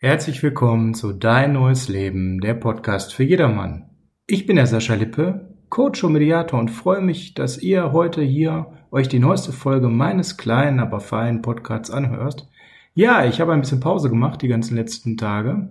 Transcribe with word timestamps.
Herzlich 0.00 0.44
willkommen 0.44 0.94
zu 0.94 1.12
Dein 1.12 1.54
neues 1.54 1.88
Leben, 1.88 2.40
der 2.40 2.54
Podcast 2.54 3.12
für 3.12 3.24
jedermann. 3.24 3.90
Ich 4.28 4.46
bin 4.46 4.54
der 4.54 4.68
Sascha 4.68 4.94
Lippe, 4.94 5.56
Coach 5.70 6.04
und 6.04 6.12
Mediator 6.12 6.60
und 6.60 6.70
freue 6.70 7.00
mich, 7.00 7.34
dass 7.34 7.60
ihr 7.60 7.90
heute 7.90 8.22
hier 8.22 8.68
euch 8.92 9.08
die 9.08 9.18
neueste 9.18 9.50
Folge 9.50 9.88
meines 9.88 10.36
kleinen, 10.36 10.78
aber 10.78 11.00
feinen 11.00 11.42
Podcasts 11.42 11.90
anhörst. 11.90 12.46
Ja, 12.94 13.24
ich 13.24 13.40
habe 13.40 13.52
ein 13.52 13.60
bisschen 13.60 13.80
Pause 13.80 14.08
gemacht 14.08 14.40
die 14.40 14.46
ganzen 14.46 14.76
letzten 14.76 15.16
Tage. 15.16 15.68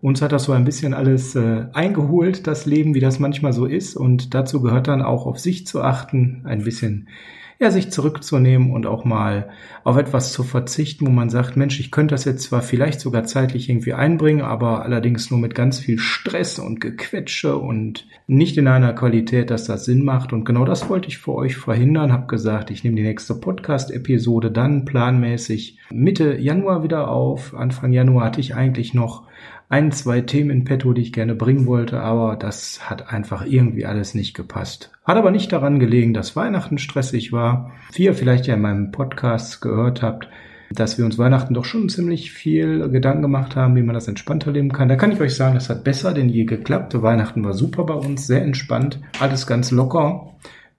Uns 0.00 0.22
hat 0.22 0.30
das 0.30 0.44
so 0.44 0.52
ein 0.52 0.64
bisschen 0.64 0.94
alles 0.94 1.34
äh, 1.34 1.66
eingeholt, 1.72 2.46
das 2.46 2.66
Leben, 2.66 2.94
wie 2.94 3.00
das 3.00 3.18
manchmal 3.18 3.52
so 3.52 3.66
ist. 3.66 3.96
Und 3.96 4.34
dazu 4.34 4.62
gehört 4.62 4.86
dann 4.86 5.02
auch 5.02 5.26
auf 5.26 5.40
sich 5.40 5.66
zu 5.66 5.82
achten, 5.82 6.42
ein 6.44 6.62
bisschen 6.62 7.08
ja, 7.64 7.70
sich 7.70 7.90
zurückzunehmen 7.90 8.70
und 8.70 8.86
auch 8.86 9.04
mal 9.04 9.48
auf 9.82 9.96
etwas 9.96 10.32
zu 10.32 10.42
verzichten, 10.42 11.06
wo 11.06 11.10
man 11.10 11.30
sagt, 11.30 11.56
Mensch, 11.56 11.80
ich 11.80 11.90
könnte 11.90 12.14
das 12.14 12.24
jetzt 12.24 12.44
zwar 12.44 12.62
vielleicht 12.62 13.00
sogar 13.00 13.24
zeitlich 13.24 13.68
irgendwie 13.68 13.94
einbringen, 13.94 14.42
aber 14.42 14.82
allerdings 14.82 15.30
nur 15.30 15.40
mit 15.40 15.54
ganz 15.54 15.78
viel 15.78 15.98
Stress 15.98 16.58
und 16.58 16.80
Gequetsche 16.80 17.56
und 17.56 18.06
nicht 18.26 18.56
in 18.56 18.68
einer 18.68 18.92
Qualität, 18.92 19.50
dass 19.50 19.64
das 19.64 19.84
Sinn 19.84 20.04
macht. 20.04 20.32
Und 20.32 20.44
genau 20.44 20.64
das 20.64 20.88
wollte 20.88 21.08
ich 21.08 21.18
für 21.18 21.34
euch 21.34 21.56
verhindern. 21.56 22.12
Hab 22.12 22.28
gesagt, 22.28 22.70
ich 22.70 22.84
nehme 22.84 22.96
die 22.96 23.02
nächste 23.02 23.34
Podcast-Episode 23.34 24.50
dann 24.50 24.84
planmäßig 24.84 25.78
Mitte 25.90 26.38
Januar 26.38 26.82
wieder 26.82 27.10
auf. 27.10 27.54
Anfang 27.54 27.92
Januar 27.92 28.26
hatte 28.26 28.40
ich 28.40 28.54
eigentlich 28.54 28.94
noch 28.94 29.26
ein, 29.68 29.92
zwei 29.92 30.20
Themen 30.20 30.50
in 30.50 30.64
petto, 30.64 30.92
die 30.92 31.02
ich 31.02 31.12
gerne 31.12 31.34
bringen 31.34 31.66
wollte, 31.66 32.00
aber 32.00 32.36
das 32.36 32.88
hat 32.88 33.12
einfach 33.12 33.44
irgendwie 33.46 33.86
alles 33.86 34.14
nicht 34.14 34.34
gepasst. 34.34 34.90
Hat 35.04 35.16
aber 35.16 35.30
nicht 35.30 35.52
daran 35.52 35.80
gelegen, 35.80 36.14
dass 36.14 36.36
Weihnachten 36.36 36.78
stressig 36.78 37.32
war. 37.32 37.72
Wie 37.92 38.04
ihr 38.04 38.14
vielleicht 38.14 38.46
ja 38.46 38.54
in 38.54 38.62
meinem 38.62 38.90
Podcast 38.92 39.60
gehört 39.60 40.02
habt, 40.02 40.28
dass 40.70 40.98
wir 40.98 41.04
uns 41.04 41.18
Weihnachten 41.18 41.54
doch 41.54 41.64
schon 41.64 41.88
ziemlich 41.88 42.32
viel 42.32 42.88
Gedanken 42.88 43.22
gemacht 43.22 43.56
haben, 43.56 43.76
wie 43.76 43.82
man 43.82 43.94
das 43.94 44.08
entspannter 44.08 44.52
leben 44.52 44.72
kann. 44.72 44.88
Da 44.88 44.96
kann 44.96 45.12
ich 45.12 45.20
euch 45.20 45.34
sagen, 45.34 45.54
das 45.54 45.70
hat 45.70 45.84
besser 45.84 46.12
denn 46.12 46.28
je 46.28 46.44
geklappt. 46.44 47.00
Weihnachten 47.00 47.44
war 47.44 47.54
super 47.54 47.84
bei 47.84 47.94
uns, 47.94 48.26
sehr 48.26 48.42
entspannt, 48.42 49.00
alles 49.20 49.46
ganz 49.46 49.70
locker. 49.70 50.34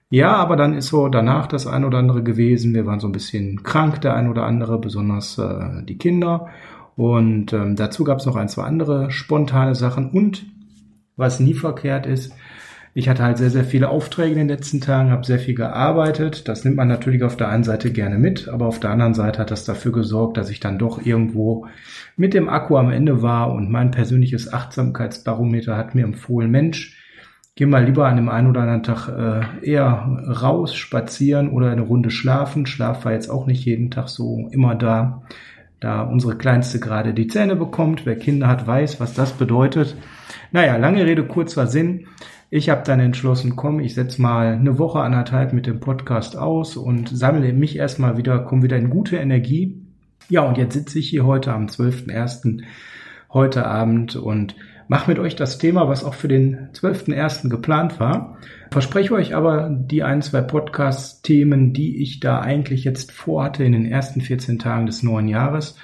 Ja, 0.08 0.34
aber 0.36 0.54
dann 0.54 0.74
ist 0.74 0.86
so 0.86 1.08
danach 1.08 1.48
das 1.48 1.66
ein 1.66 1.84
oder 1.84 1.98
andere 1.98 2.22
gewesen. 2.22 2.74
Wir 2.74 2.86
waren 2.86 3.00
so 3.00 3.08
ein 3.08 3.12
bisschen 3.12 3.64
krank, 3.64 4.00
der 4.02 4.14
ein 4.14 4.28
oder 4.28 4.44
andere, 4.44 4.78
besonders 4.78 5.36
äh, 5.38 5.82
die 5.84 5.98
Kinder. 5.98 6.48
Und 6.96 7.52
ähm, 7.52 7.76
dazu 7.76 8.04
gab 8.04 8.18
es 8.18 8.26
noch 8.26 8.36
ein, 8.36 8.48
zwei 8.48 8.64
andere 8.64 9.10
spontane 9.10 9.74
Sachen. 9.74 10.10
Und 10.10 10.46
was 11.16 11.40
nie 11.40 11.54
verkehrt 11.54 12.06
ist, 12.06 12.32
ich 12.94 13.10
hatte 13.10 13.22
halt 13.22 13.36
sehr, 13.36 13.50
sehr 13.50 13.64
viele 13.64 13.90
Aufträge 13.90 14.32
in 14.32 14.38
den 14.38 14.48
letzten 14.48 14.80
Tagen, 14.80 15.10
habe 15.10 15.26
sehr 15.26 15.38
viel 15.38 15.54
gearbeitet. 15.54 16.48
Das 16.48 16.64
nimmt 16.64 16.78
man 16.78 16.88
natürlich 16.88 17.22
auf 17.24 17.36
der 17.36 17.50
einen 17.50 17.62
Seite 17.62 17.92
gerne 17.92 18.16
mit, 18.16 18.48
aber 18.48 18.64
auf 18.64 18.80
der 18.80 18.88
anderen 18.88 19.12
Seite 19.12 19.38
hat 19.40 19.50
das 19.50 19.66
dafür 19.66 19.92
gesorgt, 19.92 20.38
dass 20.38 20.48
ich 20.48 20.60
dann 20.60 20.78
doch 20.78 21.04
irgendwo 21.04 21.66
mit 22.16 22.32
dem 22.32 22.48
Akku 22.48 22.78
am 22.78 22.90
Ende 22.90 23.20
war 23.20 23.52
und 23.52 23.70
mein 23.70 23.90
persönliches 23.90 24.50
Achtsamkeitsbarometer 24.50 25.76
hat 25.76 25.94
mir 25.94 26.04
empfohlen, 26.04 26.50
Mensch, 26.50 26.96
geh 27.54 27.66
mal 27.66 27.84
lieber 27.84 28.08
an 28.08 28.16
dem 28.16 28.30
einen 28.30 28.48
oder 28.48 28.62
anderen 28.62 28.82
Tag 28.82 29.08
äh, 29.08 29.66
eher 29.70 30.22
raus, 30.42 30.74
spazieren 30.74 31.50
oder 31.50 31.70
eine 31.70 31.82
Runde 31.82 32.08
schlafen. 32.08 32.64
Schlaf 32.64 33.04
war 33.04 33.12
jetzt 33.12 33.28
auch 33.28 33.46
nicht 33.46 33.62
jeden 33.66 33.90
Tag 33.90 34.08
so 34.08 34.48
immer 34.52 34.74
da 34.74 35.22
da 35.80 36.02
unsere 36.02 36.36
Kleinste 36.36 36.80
gerade 36.80 37.14
die 37.14 37.26
Zähne 37.26 37.56
bekommt. 37.56 38.06
Wer 38.06 38.16
Kinder 38.16 38.48
hat, 38.48 38.66
weiß, 38.66 39.00
was 39.00 39.14
das 39.14 39.32
bedeutet. 39.32 39.96
Naja, 40.52 40.76
lange 40.76 41.04
Rede, 41.04 41.24
kurzer 41.24 41.66
Sinn. 41.66 42.06
Ich 42.48 42.70
habe 42.70 42.82
dann 42.84 43.00
entschlossen, 43.00 43.56
komm, 43.56 43.80
ich 43.80 43.94
setze 43.94 44.22
mal 44.22 44.54
eine 44.54 44.78
Woche, 44.78 45.00
anderthalb 45.00 45.52
mit 45.52 45.66
dem 45.66 45.80
Podcast 45.80 46.36
aus 46.36 46.76
und 46.76 47.08
sammle 47.08 47.52
mich 47.52 47.76
erstmal 47.76 48.16
wieder, 48.16 48.38
komme 48.38 48.62
wieder 48.62 48.76
in 48.76 48.88
gute 48.88 49.16
Energie. 49.16 49.82
Ja, 50.28 50.42
und 50.42 50.56
jetzt 50.56 50.74
sitze 50.74 50.98
ich 50.98 51.08
hier 51.08 51.26
heute 51.26 51.52
am 51.52 51.66
12.01. 51.66 52.62
heute 53.32 53.66
Abend 53.66 54.16
und 54.16 54.54
mache 54.88 55.10
mit 55.10 55.18
euch 55.18 55.36
das 55.36 55.58
Thema, 55.58 55.88
was 55.88 56.04
auch 56.04 56.14
für 56.14 56.28
den 56.28 56.70
12.01. 56.72 57.48
geplant 57.48 57.98
war. 57.98 58.38
Verspreche 58.70 59.14
euch 59.14 59.34
aber 59.34 59.68
die 59.70 60.02
ein, 60.02 60.22
zwei 60.22 60.40
Podcast-Themen, 60.40 61.72
die 61.72 62.02
ich 62.02 62.20
da 62.20 62.40
eigentlich 62.40 62.84
jetzt 62.84 63.12
vorhatte 63.12 63.64
in 63.64 63.72
den 63.72 63.86
ersten 63.86 64.20
14 64.20 64.58
Tagen 64.58 64.86
des 64.86 65.02
neuen 65.02 65.28
Jahres. 65.28 65.76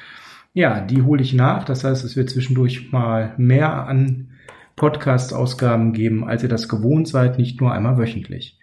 Ja, 0.55 0.81
die 0.81 1.03
hole 1.03 1.23
ich 1.23 1.33
nach. 1.33 1.65
Das 1.65 1.85
heißt, 1.85 2.05
es 2.05 2.17
wird 2.17 2.31
zwischendurch 2.31 2.93
mal 2.93 3.35
mehr 3.39 3.87
an 3.87 4.29
Podcast-Ausgaben 4.77 5.93
geben, 5.93 6.25
als 6.25 6.43
ihr 6.43 6.49
das 6.49 6.69
gewohnt 6.69 7.09
seid, 7.09 7.39
nicht 7.39 7.61
nur 7.61 7.73
einmal 7.73 7.99
wöchentlich. 7.99 8.59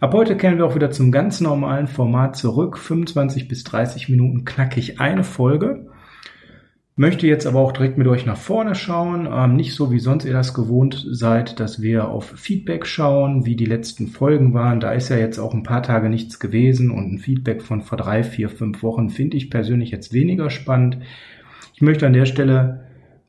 Ab 0.00 0.12
heute 0.12 0.36
kennen 0.36 0.58
wir 0.58 0.66
auch 0.66 0.74
wieder 0.74 0.90
zum 0.90 1.10
ganz 1.10 1.40
normalen 1.40 1.86
Format 1.86 2.36
zurück. 2.36 2.76
25 2.76 3.48
bis 3.48 3.64
30 3.64 4.08
Minuten 4.08 4.44
knackig 4.44 5.00
eine 5.00 5.24
Folge. 5.24 5.86
Möchte 6.98 7.26
jetzt 7.26 7.46
aber 7.46 7.60
auch 7.60 7.72
direkt 7.72 7.98
mit 7.98 8.06
euch 8.06 8.24
nach 8.24 8.38
vorne 8.38 8.74
schauen. 8.74 9.28
Ähm, 9.30 9.54
nicht 9.54 9.74
so 9.74 9.92
wie 9.92 9.98
sonst 9.98 10.24
ihr 10.24 10.32
das 10.32 10.54
gewohnt 10.54 11.06
seid, 11.10 11.60
dass 11.60 11.82
wir 11.82 12.08
auf 12.08 12.24
Feedback 12.36 12.86
schauen, 12.86 13.44
wie 13.44 13.54
die 13.54 13.66
letzten 13.66 14.08
Folgen 14.08 14.54
waren. 14.54 14.80
Da 14.80 14.92
ist 14.92 15.10
ja 15.10 15.18
jetzt 15.18 15.38
auch 15.38 15.52
ein 15.52 15.62
paar 15.62 15.82
Tage 15.82 16.08
nichts 16.08 16.40
gewesen 16.40 16.90
und 16.90 17.12
ein 17.12 17.18
Feedback 17.18 17.60
von 17.60 17.82
vor 17.82 17.98
drei, 17.98 18.22
vier, 18.22 18.48
fünf 18.48 18.82
Wochen 18.82 19.10
finde 19.10 19.36
ich 19.36 19.50
persönlich 19.50 19.90
jetzt 19.90 20.14
weniger 20.14 20.48
spannend. 20.48 20.96
Ich 21.74 21.82
möchte 21.82 22.06
an 22.06 22.14
der 22.14 22.24
Stelle 22.24 22.85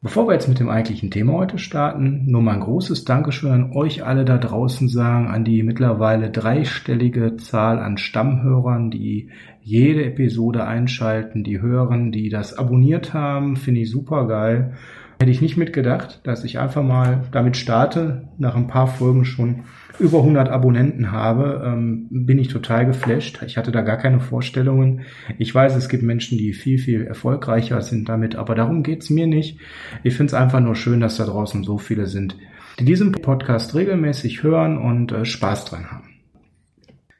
Bevor 0.07 0.29
wir 0.29 0.35
jetzt 0.35 0.47
mit 0.47 0.61
dem 0.61 0.69
eigentlichen 0.69 1.11
Thema 1.11 1.33
heute 1.33 1.57
starten, 1.57 2.23
nur 2.27 2.41
mal 2.41 2.53
ein 2.53 2.61
großes 2.61 3.03
Dankeschön 3.03 3.51
an 3.51 3.73
euch 3.73 4.05
alle 4.05 4.23
da 4.23 4.37
draußen 4.37 4.87
sagen, 4.87 5.27
an 5.27 5.43
die 5.43 5.63
mittlerweile 5.63 6.29
dreistellige 6.29 7.35
Zahl 7.35 7.79
an 7.79 7.97
Stammhörern, 7.97 8.89
die 8.89 9.31
jede 9.61 10.05
Episode 10.05 10.65
einschalten, 10.65 11.43
die 11.43 11.59
hören, 11.59 12.13
die 12.13 12.29
das 12.29 12.57
abonniert 12.57 13.13
haben, 13.13 13.57
finde 13.57 13.81
ich 13.81 13.91
super 13.91 14.29
geil. 14.29 14.75
Hätte 15.19 15.31
ich 15.31 15.41
nicht 15.41 15.57
mitgedacht, 15.57 16.21
dass 16.23 16.43
ich 16.43 16.59
einfach 16.59 16.83
mal 16.83 17.23
damit 17.31 17.57
starte, 17.57 18.27
nach 18.37 18.55
ein 18.55 18.67
paar 18.67 18.85
Folgen 18.85 19.25
schon 19.25 19.63
über 19.97 20.19
100 20.19 20.49
Abonnenten 20.49 21.11
habe, 21.11 21.63
ähm, 21.65 22.07
bin 22.09 22.37
ich 22.37 22.49
total 22.49 22.85
geflasht. 22.85 23.41
Ich 23.45 23.57
hatte 23.57 23.71
da 23.71 23.81
gar 23.81 23.97
keine 23.97 24.19
Vorstellungen. 24.19 25.01
Ich 25.39 25.53
weiß, 25.53 25.75
es 25.75 25.89
gibt 25.89 26.03
Menschen, 26.03 26.37
die 26.37 26.53
viel, 26.53 26.77
viel 26.77 27.03
erfolgreicher 27.03 27.81
sind 27.81 28.07
damit, 28.07 28.35
aber 28.35 28.53
darum 28.53 28.83
geht's 28.83 29.09
mir 29.09 29.25
nicht. 29.25 29.59
Ich 30.03 30.15
finde 30.15 30.31
es 30.31 30.33
einfach 30.35 30.59
nur 30.59 30.75
schön, 30.75 30.99
dass 30.99 31.17
da 31.17 31.25
draußen 31.25 31.63
so 31.63 31.79
viele 31.79 32.05
sind, 32.05 32.37
die 32.79 32.85
diesen 32.85 33.11
Podcast 33.11 33.73
regelmäßig 33.73 34.43
hören 34.43 34.77
und 34.77 35.11
äh, 35.11 35.25
Spaß 35.25 35.65
dran 35.65 35.91
haben. 35.91 36.06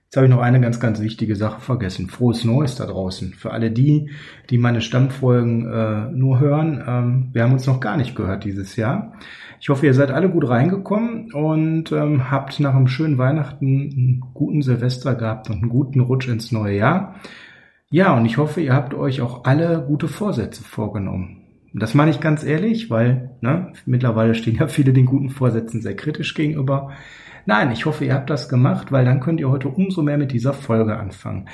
Jetzt 0.07 0.15
habe 0.15 0.27
ich 0.27 0.31
noch 0.31 0.41
eine 0.41 0.61
ganz, 0.61 0.79
ganz 0.79 1.01
wichtige 1.01 1.35
Sache 1.35 1.59
vergessen. 1.59 2.07
Frohes 2.07 2.45
Neues 2.45 2.75
da 2.75 2.85
draußen. 2.85 3.33
Für 3.33 3.51
alle 3.51 3.71
die, 3.71 4.09
die 4.49 4.57
meine 4.57 4.79
Stammfolgen 4.79 5.69
äh, 5.69 6.09
nur 6.11 6.39
hören. 6.39 6.81
Ähm, 6.87 7.29
wir 7.33 7.43
haben 7.43 7.51
uns 7.51 7.67
noch 7.67 7.81
gar 7.81 7.97
nicht 7.97 8.15
gehört 8.15 8.45
dieses 8.45 8.77
Jahr. 8.77 9.11
Ich 9.59 9.67
hoffe, 9.67 9.85
ihr 9.85 9.93
seid 9.93 10.11
alle 10.11 10.29
gut 10.29 10.47
reingekommen 10.47 11.33
und 11.33 11.91
ähm, 11.91 12.31
habt 12.31 12.57
nach 12.61 12.73
einem 12.73 12.87
schönen 12.87 13.17
Weihnachten 13.17 13.65
einen 13.65 14.23
guten 14.33 14.61
Silvester 14.61 15.13
gehabt 15.13 15.49
und 15.49 15.57
einen 15.57 15.69
guten 15.69 15.99
Rutsch 15.99 16.29
ins 16.29 16.53
neue 16.53 16.77
Jahr. 16.77 17.15
Ja, 17.89 18.15
und 18.15 18.25
ich 18.25 18.37
hoffe, 18.37 18.61
ihr 18.61 18.73
habt 18.73 18.93
euch 18.93 19.19
auch 19.19 19.43
alle 19.43 19.83
gute 19.85 20.07
Vorsätze 20.07 20.63
vorgenommen. 20.63 21.46
Das 21.79 21.93
meine 21.93 22.11
ich 22.11 22.19
ganz 22.19 22.43
ehrlich, 22.43 22.89
weil 22.89 23.31
ne, 23.41 23.73
mittlerweile 23.85 24.35
stehen 24.35 24.55
ja 24.55 24.67
viele 24.67 24.93
den 24.93 25.05
guten 25.05 25.29
Vorsätzen 25.29 25.81
sehr 25.81 25.95
kritisch 25.95 26.33
gegenüber. 26.33 26.91
Nein, 27.45 27.71
ich 27.71 27.85
hoffe, 27.85 28.05
ihr 28.05 28.13
habt 28.13 28.29
das 28.29 28.49
gemacht, 28.49 28.91
weil 28.91 29.05
dann 29.05 29.19
könnt 29.19 29.39
ihr 29.39 29.49
heute 29.49 29.69
umso 29.69 30.01
mehr 30.01 30.17
mit 30.17 30.31
dieser 30.31 30.53
Folge 30.53 30.97
anfangen. 30.97 31.47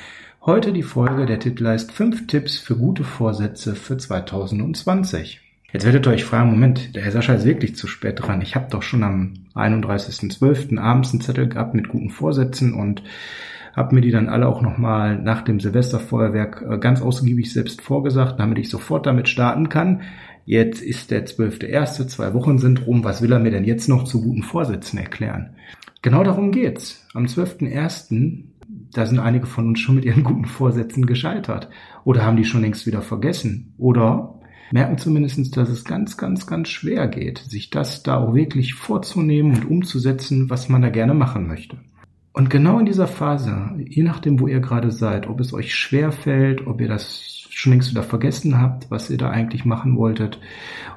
Heute 0.45 0.73
die 0.73 0.83
Folge, 0.83 1.25
der 1.25 1.39
Titel 1.39 1.67
heißt 1.67 1.91
5 1.91 2.28
Tipps 2.28 2.57
für 2.57 2.75
gute 2.75 3.03
Vorsätze 3.03 3.75
für 3.75 3.97
2020. 3.97 5.39
Jetzt 5.71 5.86
werdet 5.86 6.06
ihr 6.06 6.12
euch 6.12 6.25
fragen, 6.25 6.51
Moment, 6.51 6.95
der 6.95 7.03
Herr 7.03 7.12
Sascha 7.12 7.33
ist 7.33 7.45
wirklich 7.45 7.75
zu 7.75 7.88
spät 7.88 8.19
dran. 8.21 8.42
Ich 8.42 8.56
habe 8.56 8.68
doch 8.69 8.83
schon 8.83 9.03
am 9.03 9.33
31.12. 9.56 10.77
abends 10.80 11.12
einen 11.12 11.21
Zettel 11.21 11.47
gehabt 11.47 11.74
mit 11.74 11.88
guten 11.88 12.09
Vorsätzen 12.09 12.74
und 12.74 13.03
habe 13.75 13.95
mir 13.95 14.01
die 14.01 14.11
dann 14.11 14.29
alle 14.29 14.47
auch 14.47 14.61
nochmal 14.61 15.19
nach 15.19 15.41
dem 15.41 15.59
Silvesterfeuerwerk 15.59 16.63
äh, 16.69 16.77
ganz 16.77 17.01
ausgiebig 17.01 17.51
selbst 17.51 17.81
vorgesagt, 17.81 18.39
damit 18.39 18.59
ich 18.59 18.69
sofort 18.69 19.05
damit 19.05 19.27
starten 19.27 19.69
kann. 19.69 20.01
Jetzt 20.45 20.81
ist 20.81 21.11
der 21.11 21.25
12.1., 21.25 22.07
zwei 22.07 22.33
Wochen 22.33 22.59
sind 22.59 22.85
rum. 22.85 23.03
Was 23.03 23.21
will 23.21 23.31
er 23.31 23.39
mir 23.39 23.51
denn 23.51 23.63
jetzt 23.63 23.87
noch 23.87 24.03
zu 24.03 24.21
guten 24.21 24.43
Vorsätzen 24.43 24.99
erklären? 24.99 25.55
Genau 26.01 26.23
darum 26.23 26.51
geht's. 26.51 27.07
Am 27.13 27.25
12.01., 27.25 28.43
da 28.91 29.05
sind 29.05 29.19
einige 29.19 29.47
von 29.47 29.67
uns 29.67 29.79
schon 29.79 29.95
mit 29.95 30.05
ihren 30.05 30.23
guten 30.23 30.45
Vorsätzen 30.45 31.05
gescheitert. 31.05 31.69
Oder 32.03 32.25
haben 32.25 32.37
die 32.37 32.45
schon 32.45 32.61
längst 32.61 32.85
wieder 32.85 33.01
vergessen. 33.01 33.73
Oder 33.77 34.39
merken 34.71 34.97
zumindest, 34.97 35.55
dass 35.55 35.69
es 35.69 35.83
ganz, 35.83 36.17
ganz, 36.17 36.45
ganz 36.45 36.69
schwer 36.69 37.07
geht, 37.07 37.39
sich 37.39 37.69
das 37.69 38.03
da 38.03 38.17
auch 38.17 38.35
wirklich 38.35 38.73
vorzunehmen 38.73 39.53
und 39.55 39.69
umzusetzen, 39.69 40.49
was 40.49 40.67
man 40.67 40.81
da 40.81 40.89
gerne 40.89 41.13
machen 41.13 41.47
möchte. 41.47 41.77
Und 42.33 42.50
genau 42.50 42.80
in 42.80 42.88
dieser 42.88 43.07
Phase, 43.07 43.69
je 43.77 44.01
nachdem, 44.01 44.39
wo 44.39 44.47
ihr 44.47 44.59
gerade 44.59 44.91
seid, 44.91 45.30
ob 45.30 45.39
es 45.39 45.53
euch 45.53 45.75
schwer 45.75 46.12
fällt, 46.12 46.65
ob 46.65 46.81
ihr 46.81 46.88
das 46.88 47.47
schon 47.51 47.74
längst 47.74 47.91
wieder 47.91 48.01
vergessen 48.01 48.59
habt, 48.59 48.89
was 48.89 49.12
ihr 49.12 49.19
da 49.19 49.30
eigentlich 49.30 49.65
machen 49.65 49.95
wolltet. 49.95 50.39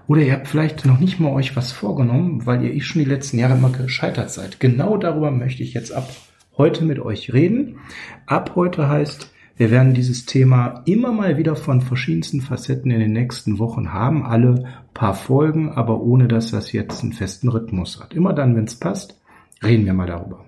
Oder 0.06 0.22
ihr 0.22 0.32
habt 0.32 0.48
vielleicht 0.48 0.86
noch 0.86 0.98
nicht 0.98 1.20
mal 1.20 1.32
euch 1.32 1.54
was 1.54 1.72
vorgenommen, 1.72 2.46
weil 2.46 2.64
ihr 2.64 2.72
eh 2.72 2.80
schon 2.80 3.02
die 3.02 3.08
letzten 3.08 3.38
Jahre 3.38 3.54
immer 3.54 3.68
gescheitert 3.68 4.30
seid. 4.30 4.60
Genau 4.60 4.96
darüber 4.96 5.30
möchte 5.30 5.62
ich 5.62 5.74
jetzt 5.74 5.92
ab 5.92 6.08
heute 6.56 6.86
mit 6.86 6.98
euch 6.98 7.34
reden. 7.34 7.80
Ab 8.24 8.52
heute 8.54 8.88
heißt 8.88 9.30
Wir 9.58 9.70
werden 9.70 9.92
dieses 9.92 10.24
Thema 10.24 10.82
immer 10.86 11.12
mal 11.12 11.36
wieder 11.36 11.54
von 11.54 11.82
verschiedensten 11.82 12.40
Facetten 12.40 12.90
in 12.90 13.00
den 13.00 13.12
nächsten 13.12 13.58
Wochen 13.58 13.92
haben, 13.92 14.24
alle 14.24 14.64
paar 14.94 15.14
Folgen, 15.14 15.70
aber 15.70 16.00
ohne 16.00 16.28
dass 16.28 16.50
das 16.50 16.72
jetzt 16.72 17.02
einen 17.02 17.12
festen 17.12 17.50
Rhythmus 17.50 18.00
hat. 18.00 18.14
Immer 18.14 18.32
dann, 18.32 18.56
wenn 18.56 18.64
es 18.64 18.76
passt, 18.76 19.20
reden 19.62 19.84
wir 19.84 19.92
mal 19.92 20.06
darüber. 20.06 20.45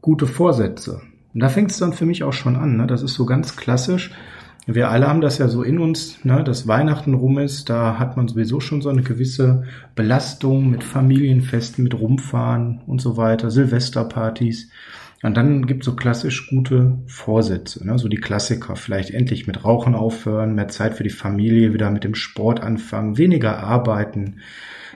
Gute 0.00 0.26
Vorsätze. 0.26 1.00
Und 1.34 1.40
da 1.40 1.48
fängt 1.48 1.70
es 1.70 1.78
dann 1.78 1.92
für 1.92 2.06
mich 2.06 2.24
auch 2.24 2.32
schon 2.32 2.56
an. 2.56 2.76
Ne? 2.76 2.86
Das 2.86 3.02
ist 3.02 3.14
so 3.14 3.26
ganz 3.26 3.56
klassisch. 3.56 4.12
Wir 4.70 4.90
alle 4.90 5.08
haben 5.08 5.22
das 5.22 5.38
ja 5.38 5.48
so 5.48 5.62
in 5.62 5.78
uns, 5.78 6.22
ne, 6.26 6.44
dass 6.44 6.68
Weihnachten 6.68 7.14
rum 7.14 7.38
ist, 7.38 7.70
da 7.70 7.98
hat 7.98 8.18
man 8.18 8.28
sowieso 8.28 8.60
schon 8.60 8.82
so 8.82 8.90
eine 8.90 9.00
gewisse 9.00 9.64
Belastung 9.94 10.68
mit 10.68 10.84
Familienfesten, 10.84 11.82
mit 11.82 11.98
Rumfahren 11.98 12.82
und 12.86 13.00
so 13.00 13.16
weiter, 13.16 13.50
Silvesterpartys. 13.50 14.68
Und 15.22 15.38
dann 15.38 15.66
gibt 15.66 15.82
es 15.82 15.86
so 15.86 15.96
klassisch 15.96 16.50
gute 16.50 16.98
Vorsätze, 17.06 17.84
ne? 17.86 17.98
so 17.98 18.08
die 18.08 18.18
Klassiker. 18.18 18.76
Vielleicht 18.76 19.10
endlich 19.10 19.46
mit 19.46 19.64
Rauchen 19.64 19.94
aufhören, 19.94 20.54
mehr 20.54 20.68
Zeit 20.68 20.94
für 20.94 21.02
die 21.02 21.08
Familie, 21.08 21.72
wieder 21.72 21.90
mit 21.90 22.04
dem 22.04 22.14
Sport 22.14 22.60
anfangen, 22.60 23.16
weniger 23.16 23.60
arbeiten, 23.60 24.40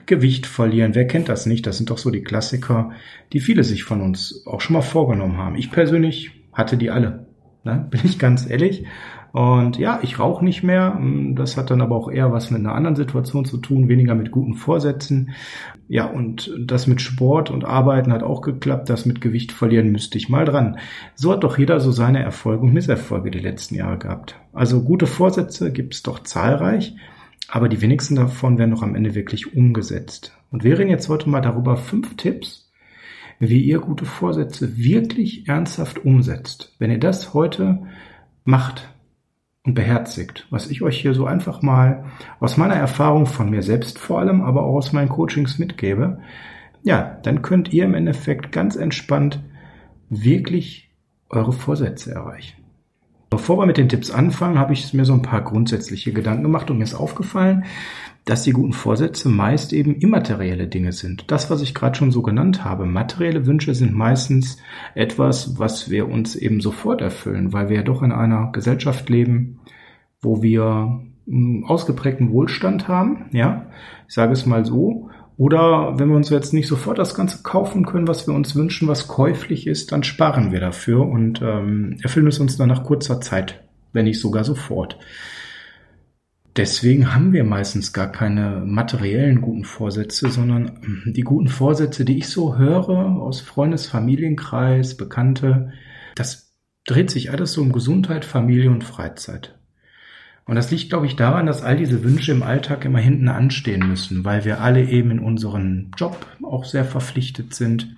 Gewicht 0.05 0.45
verlieren. 0.45 0.95
Wer 0.95 1.07
kennt 1.07 1.29
das 1.29 1.45
nicht? 1.45 1.65
Das 1.65 1.77
sind 1.77 1.89
doch 1.89 1.97
so 1.97 2.09
die 2.09 2.23
Klassiker, 2.23 2.91
die 3.31 3.39
viele 3.39 3.63
sich 3.63 3.83
von 3.83 4.01
uns 4.01 4.43
auch 4.45 4.61
schon 4.61 4.73
mal 4.73 4.81
vorgenommen 4.81 5.37
haben. 5.37 5.55
Ich 5.55 5.71
persönlich 5.71 6.31
hatte 6.51 6.77
die 6.77 6.91
alle. 6.91 7.27
Ne? 7.63 7.87
Bin 7.91 8.01
ich 8.03 8.19
ganz 8.19 8.49
ehrlich. 8.49 8.85
Und 9.33 9.79
ja, 9.79 9.99
ich 10.03 10.19
rauche 10.19 10.45
nicht 10.45 10.61
mehr. 10.61 11.01
Das 11.31 11.57
hat 11.57 11.71
dann 11.71 11.81
aber 11.81 11.95
auch 11.95 12.11
eher 12.11 12.31
was 12.31 12.51
mit 12.51 12.59
einer 12.59 12.75
anderen 12.75 12.95
Situation 12.95 13.45
zu 13.45 13.57
tun, 13.57 13.89
weniger 13.89 14.13
mit 14.13 14.29
guten 14.29 14.53
Vorsätzen. 14.53 15.31
Ja, 15.87 16.05
und 16.05 16.53
das 16.59 16.85
mit 16.85 17.01
Sport 17.01 17.49
und 17.49 17.65
Arbeiten 17.65 18.13
hat 18.13 18.21
auch 18.21 18.41
geklappt. 18.41 18.91
Das 18.91 19.07
mit 19.07 19.21
Gewicht 19.21 19.51
verlieren 19.51 19.91
müsste 19.91 20.19
ich 20.19 20.29
mal 20.29 20.45
dran. 20.45 20.77
So 21.15 21.31
hat 21.31 21.43
doch 21.43 21.57
jeder 21.57 21.79
so 21.79 21.91
seine 21.91 22.21
Erfolge 22.21 22.63
und 22.63 22.73
Misserfolge 22.73 23.31
die 23.31 23.39
letzten 23.39 23.73
Jahre 23.73 23.97
gehabt. 23.97 24.35
Also 24.53 24.83
gute 24.83 25.07
Vorsätze 25.07 25.71
gibt 25.71 25.95
es 25.95 26.03
doch 26.03 26.19
zahlreich, 26.19 26.95
aber 27.53 27.69
die 27.69 27.81
wenigsten 27.81 28.15
davon 28.15 28.57
werden 28.57 28.71
noch 28.71 28.81
am 28.81 28.95
Ende 28.95 29.13
wirklich 29.13 29.55
umgesetzt. 29.55 30.35
Und 30.49 30.63
wir 30.63 30.79
reden 30.79 30.89
jetzt 30.89 31.07
heute 31.07 31.29
mal 31.29 31.39
darüber 31.39 31.77
fünf 31.77 32.17
Tipps, 32.17 32.71
wie 33.37 33.61
ihr 33.61 33.77
gute 33.77 34.05
Vorsätze 34.05 34.75
wirklich 34.75 35.47
ernsthaft 35.47 36.03
umsetzt. 36.03 36.75
Wenn 36.79 36.89
ihr 36.89 36.99
das 36.99 37.35
heute 37.35 37.83
macht, 38.43 38.89
und 39.65 39.75
beherzigt, 39.75 40.45
was 40.49 40.69
ich 40.69 40.81
euch 40.81 40.99
hier 40.99 41.13
so 41.13 41.25
einfach 41.25 41.61
mal 41.61 42.05
aus 42.41 42.57
meiner 42.57 42.73
Erfahrung 42.73 43.27
von 43.27 43.49
mir 43.49 43.61
selbst 43.61 43.97
vor 43.97 44.19
allem, 44.19 44.41
aber 44.41 44.63
auch 44.63 44.75
aus 44.75 44.91
meinen 44.91 45.07
Coachings 45.07 45.57
mitgebe, 45.57 46.19
ja, 46.81 47.19
dann 47.23 47.43
könnt 47.43 47.71
ihr 47.71 47.85
im 47.85 47.93
Endeffekt 47.93 48.51
ganz 48.51 48.75
entspannt 48.75 49.39
wirklich 50.09 50.91
eure 51.29 51.53
Vorsätze 51.53 52.13
erreichen. 52.13 52.62
Bevor 53.33 53.57
wir 53.57 53.65
mit 53.65 53.77
den 53.77 53.89
Tipps 53.89 54.11
anfangen, 54.11 54.59
habe 54.59 54.73
ich 54.73 54.93
mir 54.93 55.05
so 55.05 55.13
ein 55.13 55.23
paar 55.23 55.41
grundsätzliche 55.41 56.13
Gedanken 56.13 56.43
gemacht 56.43 56.69
und 56.69 56.77
mir 56.77 56.83
ist 56.83 56.93
aufgefallen, 56.93 57.65
dass 58.25 58.43
die 58.43 58.51
guten 58.51 58.73
Vorsätze 58.73 59.27
meist 59.27 59.73
eben 59.73 59.95
immaterielle 59.95 60.67
Dinge 60.67 60.91
sind. 60.91 61.31
Das, 61.31 61.49
was 61.49 61.63
ich 61.63 61.73
gerade 61.73 61.95
schon 61.95 62.11
so 62.11 62.21
genannt 62.21 62.63
habe, 62.63 62.85
materielle 62.85 63.47
Wünsche 63.47 63.73
sind 63.73 63.95
meistens 63.95 64.57
etwas, 64.93 65.57
was 65.57 65.89
wir 65.89 66.09
uns 66.09 66.35
eben 66.35 66.61
sofort 66.61 67.01
erfüllen, 67.01 67.53
weil 67.53 67.69
wir 67.69 67.77
ja 67.77 67.81
doch 67.81 68.03
in 68.03 68.11
einer 68.11 68.51
Gesellschaft 68.51 69.09
leben, 69.09 69.61
wo 70.21 70.43
wir 70.43 71.01
einen 71.27 71.63
ausgeprägten 71.65 72.29
Wohlstand 72.29 72.87
haben, 72.87 73.31
ja, 73.31 73.65
ich 74.07 74.13
sage 74.13 74.33
es 74.33 74.45
mal 74.45 74.63
so, 74.63 75.09
oder 75.37 75.97
wenn 75.97 76.09
wir 76.09 76.15
uns 76.15 76.29
jetzt 76.29 76.53
nicht 76.53 76.67
sofort 76.67 76.99
das 76.99 77.15
Ganze 77.15 77.41
kaufen 77.41 77.85
können, 77.85 78.07
was 78.07 78.27
wir 78.27 78.33
uns 78.33 78.55
wünschen, 78.55 78.87
was 78.87 79.07
käuflich 79.07 79.67
ist, 79.67 79.91
dann 79.91 80.03
sparen 80.03 80.51
wir 80.51 80.59
dafür 80.59 81.07
und 81.07 81.41
ähm, 81.41 81.97
erfüllen 82.01 82.27
es 82.27 82.39
uns 82.39 82.57
dann 82.57 82.69
nach 82.69 82.83
kurzer 82.83 83.19
Zeit, 83.19 83.63
wenn 83.93 84.05
nicht 84.05 84.19
sogar 84.19 84.43
sofort. 84.43 84.99
Deswegen 86.55 87.15
haben 87.15 87.33
wir 87.33 87.43
meistens 87.43 87.93
gar 87.93 88.11
keine 88.11 88.61
materiellen 88.63 89.41
guten 89.41 89.65
Vorsätze, 89.65 90.29
sondern 90.29 91.03
die 91.05 91.21
guten 91.21 91.47
Vorsätze, 91.47 92.05
die 92.05 92.19
ich 92.19 92.27
so 92.27 92.57
höre 92.57 92.89
aus 92.89 93.41
Freundes, 93.41 93.87
Familienkreis, 93.87 94.95
Bekannte, 94.95 95.73
das 96.13 96.53
dreht 96.85 97.09
sich 97.09 97.31
alles 97.31 97.53
so 97.53 97.61
um 97.61 97.71
Gesundheit, 97.71 98.23
Familie 98.23 98.69
und 98.69 98.83
Freizeit. 98.83 99.57
Und 100.45 100.55
das 100.55 100.71
liegt, 100.71 100.89
glaube 100.89 101.05
ich, 101.05 101.15
daran, 101.15 101.45
dass 101.45 101.63
all 101.63 101.77
diese 101.77 102.03
Wünsche 102.03 102.31
im 102.31 102.43
Alltag 102.43 102.83
immer 102.83 102.99
hinten 102.99 103.29
anstehen 103.29 103.87
müssen, 103.87 104.25
weil 104.25 104.43
wir 104.43 104.61
alle 104.61 104.83
eben 104.83 105.11
in 105.11 105.19
unseren 105.19 105.91
Job 105.97 106.25
auch 106.43 106.65
sehr 106.65 106.83
verpflichtet 106.83 107.53
sind, 107.53 107.95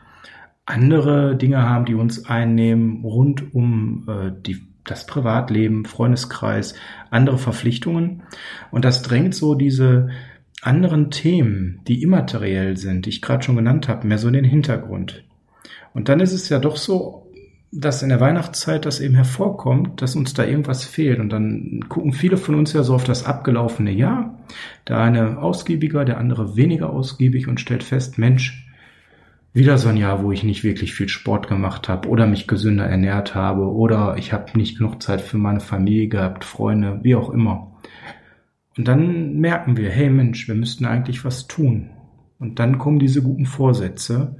andere 0.66 1.36
Dinge 1.36 1.62
haben, 1.64 1.86
die 1.86 1.96
uns 1.96 2.26
einnehmen, 2.26 3.04
rund 3.04 3.54
um 3.54 4.06
äh, 4.08 4.32
die 4.46 4.62
das 4.84 5.08
Privatleben, 5.08 5.86
Freundeskreis, 5.86 6.76
andere 7.10 7.38
Verpflichtungen. 7.38 8.24
Und 8.72 8.86
das 8.86 9.02
drängt 9.02 9.34
so 9.34 9.56
diese 9.56 10.10
anderen 10.62 11.12
Themen, 11.12 11.82
die 11.88 12.02
immateriell 12.02 12.78
sind, 12.78 13.06
die 13.06 13.10
ich 13.10 13.22
gerade 13.22 13.44
schon 13.44 13.56
genannt 13.56 13.88
habe, 13.88 14.08
mehr 14.08 14.18
so 14.18 14.28
in 14.28 14.34
den 14.34 14.46
Hintergrund. 14.46 15.24
Und 15.94 16.10
dann 16.10 16.20
ist 16.20 16.34
es 16.34 16.50
ja 16.50 16.60
doch 16.60 16.78
so, 16.78 17.25
dass 17.78 18.02
in 18.02 18.10
der 18.10 18.22
Weihnachtszeit 18.22 18.86
das 18.86 19.02
eben 19.02 19.16
hervorkommt, 19.16 20.02
dass 20.02 20.16
uns 20.16 20.34
da 20.34 20.46
irgendwas 20.46 20.86
fehlt. 20.86 21.20
Und 21.20 21.30
dann 21.30 21.86
gucken 21.90 22.14
viele 22.14 22.38
von 22.38 22.56
uns 22.56 22.72
ja 22.74 22.84
so 22.84 22.96
auf 22.96 23.04
das 23.04 23.26
abgelaufene 23.26 23.92
Jahr. 23.92 24.40
Der 24.88 25.00
eine 25.00 25.40
ausgiebiger, 25.40 26.06
der 26.06 26.18
andere 26.18 26.56
weniger 26.56 26.90
ausgiebig 26.90 27.48
und 27.48 27.60
stellt 27.60 27.84
fest, 27.84 28.18
Mensch, 28.18 28.66
wieder 29.54 29.78
so 29.78 29.90
ein 29.90 29.98
Jahr, 29.98 30.24
wo 30.24 30.32
ich 30.32 30.44
nicht 30.44 30.64
wirklich 30.64 30.94
viel 30.94 31.10
Sport 31.10 31.48
gemacht 31.48 31.88
habe 31.90 32.10
oder 32.10 32.28
mich 32.28 32.48
gesünder 32.48 32.86
ernährt 32.86 33.36
habe 33.36 33.72
oder 33.72 34.16
ich 34.18 34.34
habe 34.34 34.58
nicht 34.58 34.78
genug 34.78 35.02
Zeit 35.02 35.22
für 35.22 35.38
meine 35.38 35.62
Familie 35.62 36.08
gehabt, 36.08 36.44
Freunde, 36.44 37.00
wie 37.04 37.16
auch 37.16 37.30
immer. 37.30 37.72
Und 38.78 38.88
dann 38.88 39.36
merken 39.36 39.78
wir, 39.78 39.90
hey 39.90 40.10
Mensch, 40.10 40.48
wir 40.48 40.56
müssten 40.56 40.86
eigentlich 40.86 41.24
was 41.24 41.48
tun. 41.48 41.90
Und 42.38 42.60
dann 42.60 42.78
kommen 42.78 43.00
diese 43.00 43.22
guten 43.22 43.46
Vorsätze. 43.46 44.36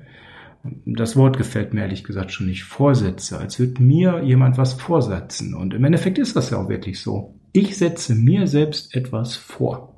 Das 0.86 1.16
Wort 1.16 1.38
gefällt 1.38 1.74
mir 1.74 1.82
ehrlich 1.82 2.04
gesagt 2.04 2.32
schon 2.32 2.48
nicht. 2.48 2.64
Vorsätze, 2.64 3.38
als 3.38 3.60
würde 3.60 3.82
mir 3.82 4.24
jemand 4.24 4.58
was 4.58 4.74
vorsetzen. 4.74 5.54
Und 5.54 5.74
im 5.74 5.84
Endeffekt 5.84 6.18
ist 6.18 6.36
das 6.36 6.50
ja 6.50 6.58
auch 6.58 6.70
wirklich 6.70 7.00
so. 7.00 7.40
Ich 7.54 7.78
setze 7.78 8.16
mir 8.16 8.48
selbst 8.48 8.96
etwas 8.96 9.36
vor. 9.36 9.96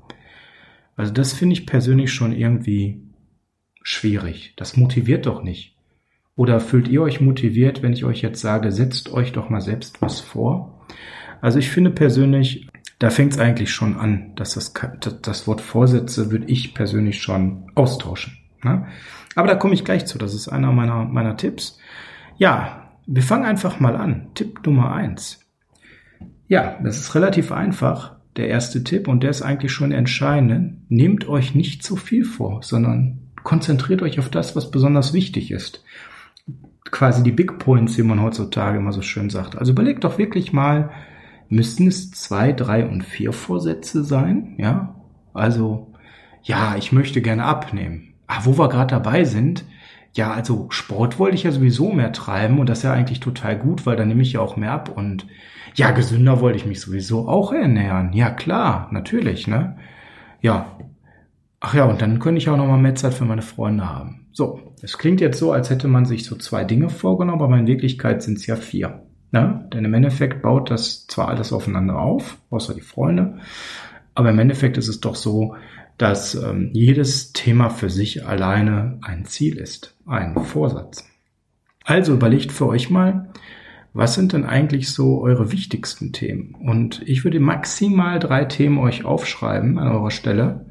Also 0.96 1.14
das 1.14 1.34
finde 1.34 1.54
ich 1.54 1.66
persönlich 1.66 2.12
schon 2.12 2.34
irgendwie 2.34 3.02
schwierig. 3.84 4.54
Das 4.58 4.78
motiviert 4.78 5.26
doch 5.26 5.44
nicht. 5.44 5.76
Oder 6.36 6.60
fühlt 6.60 6.88
ihr 6.88 7.02
euch 7.02 7.22
motiviert, 7.22 7.82
wenn 7.82 7.94
ich 7.94 8.06
euch 8.06 8.22
jetzt 8.22 8.42
sage, 8.42 8.72
setzt 8.72 9.12
euch 9.12 9.32
doch 9.32 9.50
mal 9.50 9.62
selbst 9.62 10.02
was 10.02 10.20
vor? 10.20 10.86
Also 11.42 11.60
ich 11.60 11.70
finde 11.70 11.92
persönlich, 11.92 12.68
da 13.00 13.10
fängt 13.10 13.34
es 13.34 13.40
eigentlich 13.40 13.72
schon 13.72 13.96
an, 13.96 14.34
dass 14.36 14.54
das, 14.54 14.74
das 15.22 15.48
Wort 15.48 15.62
Vorsätze 15.62 16.32
würde 16.32 16.46
ich 16.48 16.74
persönlich 16.74 17.22
schon 17.22 17.72
austauschen. 17.76 18.38
Ne? 18.64 18.88
Aber 19.38 19.48
da 19.48 19.54
komme 19.54 19.76
ich 19.76 19.86
gleich 19.86 20.08
zu. 20.08 20.18
Das 20.18 20.34
ist 20.34 20.48
einer 20.48 20.72
meiner, 20.72 21.06
meiner 21.06 21.38
Tipps. 21.38 21.78
Ja, 22.38 22.90
wir 23.06 23.22
fangen 23.22 23.46
einfach 23.46 23.80
mal 23.80 23.96
an. 23.96 24.30
Tipp 24.34 24.66
Nummer 24.66 24.92
eins. 24.94 25.46
Ja, 26.48 26.80
das 26.84 26.98
ist 26.98 27.14
relativ 27.14 27.52
einfach. 27.52 28.16
Der 28.36 28.48
erste 28.48 28.84
Tipp 28.84 29.08
und 29.08 29.22
der 29.22 29.30
ist 29.30 29.44
eigentlich 29.44 29.72
schon 29.72 29.92
entscheidend. 29.92 30.90
Nehmt 30.90 31.28
euch 31.28 31.54
nicht 31.54 31.84
zu 31.84 31.98
viel 31.98 32.26
vor, 32.26 32.64
sondern 32.64 33.20
konzentriert 33.44 34.02
euch 34.02 34.18
auf 34.18 34.30
das, 34.30 34.56
was 34.56 34.72
besonders 34.72 35.14
wichtig 35.14 35.52
ist. 35.52 35.84
Quasi 36.90 37.22
die 37.22 37.32
Big 37.32 37.60
Points, 37.60 37.96
wie 38.00 38.04
man 38.04 38.24
heutzutage 38.24 38.80
immer 38.80 38.92
so 38.92 39.04
schön 39.04 39.30
sagt. 39.30 39.56
Also 39.56 39.72
überlegt 39.72 40.04
doch 40.04 40.18
wirklich 40.18 40.52
mal, 40.52 40.90
müssten 41.48 41.86
es 41.86 42.10
zwei, 42.10 42.54
drei 42.54 42.88
und 42.88 43.04
vier 43.04 43.34
Vorsätze 43.34 44.04
sein? 44.04 44.56
Ja, 44.58 44.96
also, 45.36 45.94
ja, 46.42 46.76
ich 46.76 46.92
möchte 46.92 47.22
gerne 47.22 47.44
abnehmen. 47.44 48.16
Ah, 48.28 48.42
wo 48.44 48.58
wir 48.58 48.70
gerade 48.70 48.92
dabei 48.92 49.24
sind, 49.24 49.66
ja, 50.14 50.32
also 50.32 50.68
Sport 50.70 51.20
wollte 51.20 51.36
ich 51.36 51.44
ja 51.44 51.52
sowieso 51.52 51.92
mehr 51.92 52.12
treiben 52.12 52.60
und 52.60 52.68
das 52.68 52.80
ist 52.80 52.84
ja 52.84 52.94
eigentlich 52.94 53.20
total 53.20 53.58
gut, 53.58 53.86
weil 53.86 53.96
dann 53.96 54.08
nehme 54.08 54.22
ich 54.22 54.34
ja 54.34 54.42
auch 54.42 54.58
mehr 54.58 54.72
ab 54.72 54.90
und 54.96 55.28
ja, 55.76 55.92
gesünder 55.92 56.42
wollte 56.42 56.58
ich 56.58 56.66
mich 56.66 56.82
sowieso 56.82 57.28
auch 57.28 57.54
ernähren. 57.54 58.14
Ja, 58.14 58.32
klar, 58.32 58.90
natürlich, 58.92 59.48
ne? 59.48 59.78
Ja, 60.42 60.78
Ach 61.60 61.74
ja, 61.74 61.86
und 61.86 62.02
dann 62.02 62.20
könnte 62.20 62.38
ich 62.38 62.50
auch 62.50 62.58
noch 62.58 62.68
mal 62.68 62.78
mehr 62.78 62.96
Zeit 62.96 63.14
für 63.14 63.26
meine 63.26 63.42
Freunde 63.42 63.90
haben. 63.90 64.28
So, 64.32 64.74
es 64.84 64.98
klingt 64.98 65.22
jetzt 65.22 65.40
so, 65.40 65.52
als 65.52 65.70
hätte 65.70 65.88
man 65.88 66.06
sich 66.06 66.24
so 66.24 66.36
zwei 66.36 66.64
Dinge 66.64 66.90
vorgenommen, 66.90 67.42
aber 67.42 67.58
in 67.58 67.66
Wirklichkeit 67.68 68.22
sind 68.22 68.38
es 68.38 68.46
ja 68.46 68.56
vier. 68.56 69.02
Ne? 69.32 69.68
Denn 69.74 69.84
im 69.84 69.94
Endeffekt 69.94 70.44
baut 70.44 70.70
das 70.70 71.08
zwar 71.08 71.30
alles 71.30 71.52
aufeinander 71.52 72.00
auf, 72.00 72.38
außer 72.52 72.76
die 72.76 72.82
Freunde, 72.82 73.40
aber 74.14 74.30
im 74.30 74.40
Endeffekt 74.40 74.78
ist 74.78 74.88
es 74.88 75.00
doch 75.00 75.16
so, 75.16 75.56
dass 75.98 76.36
ähm, 76.36 76.70
jedes 76.74 77.34
Thema 77.34 77.70
für 77.70 77.90
sich 77.90 78.26
alleine 78.26 79.00
ein 79.02 79.26
Ziel 79.26 79.58
ist, 79.58 79.96
ein 80.06 80.36
Vorsatz. 80.36 81.08
Also 81.84 82.14
überlegt 82.14 82.52
für 82.52 82.68
euch 82.68 82.90
mal, 82.90 83.30
was 83.94 84.14
sind 84.14 84.34
denn 84.34 84.46
eigentlich 84.46 84.92
so 84.92 85.22
eure 85.22 85.52
wichtigsten 85.52 86.14
Themen? 86.14 86.54
Und 86.54 87.02
ich 87.08 87.24
würde 87.24 87.40
maximal 87.40 88.20
drei 88.20 88.46
Themen 88.46 88.78
euch 88.78 89.06
aufschreiben 89.06 89.80
an 89.80 89.88
eurer 89.88 90.12
Stelle, 90.12 90.68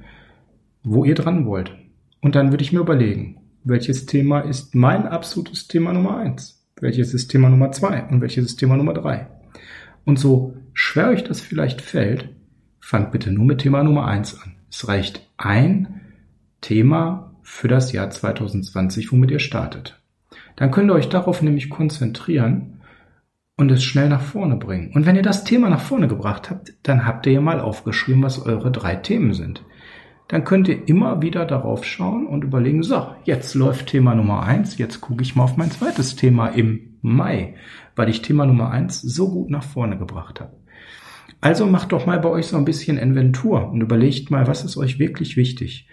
wo 0.85 1.05
ihr 1.05 1.17
dran 1.17 1.47
wollt. 1.47 1.77
Und 2.21 2.37
dann 2.37 2.53
würde 2.53 2.63
ich 2.63 2.73
mir 2.73 2.81
überlegen, 2.81 3.41
welches 3.65 4.07
Thema 4.07 4.41
ist 4.41 4.77
mein 4.77 5.09
absolutes 5.09 5.67
Thema 5.67 5.93
Nummer 5.93 6.19
eins? 6.19 6.65
Welches 6.81 7.15
ist 7.15 7.29
Thema 7.29 7.49
Nummer 7.49 7.73
zwei? 7.73 8.05
Und 8.05 8.21
welches 8.21 8.45
ist 8.45 8.57
Thema 8.59 8.77
Nummer 8.77 8.95
drei? 8.95 9.27
Und 10.05 10.21
so 10.21 10.55
schwer 10.73 11.09
euch 11.09 11.25
das 11.25 11.41
vielleicht 11.41 11.81
fällt, 11.81 12.29
fangt 12.79 13.11
bitte 13.11 13.33
nur 13.33 13.45
mit 13.45 13.59
Thema 13.59 13.83
Nummer 13.83 14.07
eins 14.07 14.41
an. 14.41 14.56
Es 14.71 14.89
reicht 14.89 15.29
ein 15.37 16.01
Thema 16.61 17.33
für 17.43 17.69
das 17.69 17.93
Jahr 17.93 18.11
2020, 18.11 19.13
womit 19.13 19.31
ihr 19.31 19.39
startet. 19.39 20.01
Dann 20.57 20.71
könnt 20.71 20.91
ihr 20.91 20.95
euch 20.95 21.09
darauf 21.09 21.43
nämlich 21.43 21.71
konzentrieren 21.71 22.81
und 23.57 23.71
es 23.71 23.85
schnell 23.85 24.09
nach 24.09 24.21
vorne 24.21 24.57
bringen. 24.57 24.93
Und 24.95 25.07
wenn 25.07 25.17
ihr 25.17 25.23
das 25.23 25.45
Thema 25.45 25.71
nach 25.71 25.81
vorne 25.81 26.09
gebracht 26.09 26.51
habt, 26.51 26.75
dann 26.83 27.07
habt 27.07 27.27
ihr 27.27 27.33
ja 27.33 27.41
mal 27.41 27.61
aufgeschrieben, 27.61 28.23
was 28.23 28.45
eure 28.45 28.71
drei 28.71 28.97
Themen 28.97 29.33
sind. 29.33 29.65
Dann 30.29 30.45
könnt 30.45 30.67
ihr 30.67 30.89
immer 30.89 31.23
wieder 31.23 31.45
darauf 31.47 31.85
schauen 31.85 32.27
und 32.27 32.43
überlegen, 32.43 32.83
so, 32.83 33.07
jetzt 33.25 33.55
läuft 33.55 33.87
Thema 33.87 34.15
Nummer 34.15 34.43
eins, 34.43 34.77
jetzt 34.77 35.01
gucke 35.01 35.23
ich 35.23 35.37
mal 35.37 35.45
auf 35.45 35.57
mein 35.57 35.71
zweites 35.71 36.17
Thema 36.17 36.49
im 36.49 36.99
Mai, 37.01 37.55
weil 37.95 38.09
ich 38.09 38.23
Thema 38.23 38.45
Nummer 38.45 38.71
eins 38.71 39.01
so 39.01 39.31
gut 39.31 39.51
nach 39.51 39.63
vorne 39.63 39.97
gebracht 39.97 40.41
habe. 40.41 40.57
Also 41.47 41.65
macht 41.65 41.93
doch 41.93 42.07
mal 42.07 42.19
bei 42.19 42.29
euch 42.29 42.49
so 42.49 42.57
ein 42.57 42.65
bisschen 42.65 42.99
Inventur 42.99 43.71
und 43.71 43.81
überlegt 43.81 44.33
mal, 44.33 44.49
was 44.49 44.65
ist 44.65 44.77
euch 44.77 44.99
wirklich 44.99 45.37
wichtig? 45.37 45.87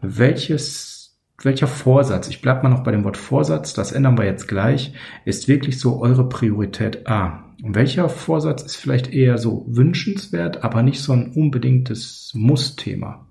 Welches, 0.00 1.18
welcher 1.42 1.66
Vorsatz, 1.66 2.28
ich 2.28 2.40
bleib 2.40 2.62
mal 2.62 2.70
noch 2.70 2.82
bei 2.82 2.92
dem 2.92 3.04
Wort 3.04 3.18
Vorsatz, 3.18 3.74
das 3.74 3.92
ändern 3.92 4.16
wir 4.16 4.24
jetzt 4.24 4.48
gleich, 4.48 4.94
ist 5.26 5.48
wirklich 5.48 5.78
so 5.78 6.00
eure 6.00 6.30
Priorität 6.30 7.06
A? 7.06 7.44
Und 7.62 7.74
welcher 7.74 8.08
Vorsatz 8.08 8.62
ist 8.62 8.76
vielleicht 8.76 9.12
eher 9.12 9.36
so 9.36 9.66
wünschenswert, 9.68 10.64
aber 10.64 10.82
nicht 10.82 11.02
so 11.02 11.12
ein 11.12 11.30
unbedingtes 11.32 12.32
Muss-Thema? 12.34 13.26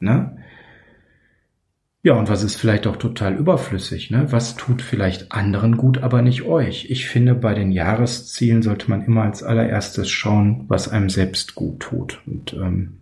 Ne? 0.00 0.38
Ja, 2.06 2.14
und 2.14 2.28
was 2.28 2.44
ist 2.44 2.54
vielleicht 2.54 2.86
auch 2.86 2.94
total 2.94 3.34
überflüssig? 3.34 4.12
Ne? 4.12 4.30
Was 4.30 4.54
tut 4.54 4.80
vielleicht 4.80 5.32
anderen 5.32 5.76
gut, 5.76 6.04
aber 6.04 6.22
nicht 6.22 6.44
euch? 6.44 6.88
Ich 6.88 7.08
finde, 7.08 7.34
bei 7.34 7.52
den 7.52 7.72
Jahreszielen 7.72 8.62
sollte 8.62 8.88
man 8.88 9.02
immer 9.02 9.24
als 9.24 9.42
allererstes 9.42 10.08
schauen, 10.08 10.66
was 10.68 10.88
einem 10.88 11.10
selbst 11.10 11.56
gut 11.56 11.80
tut. 11.80 12.22
Und 12.24 12.52
ähm, 12.52 12.98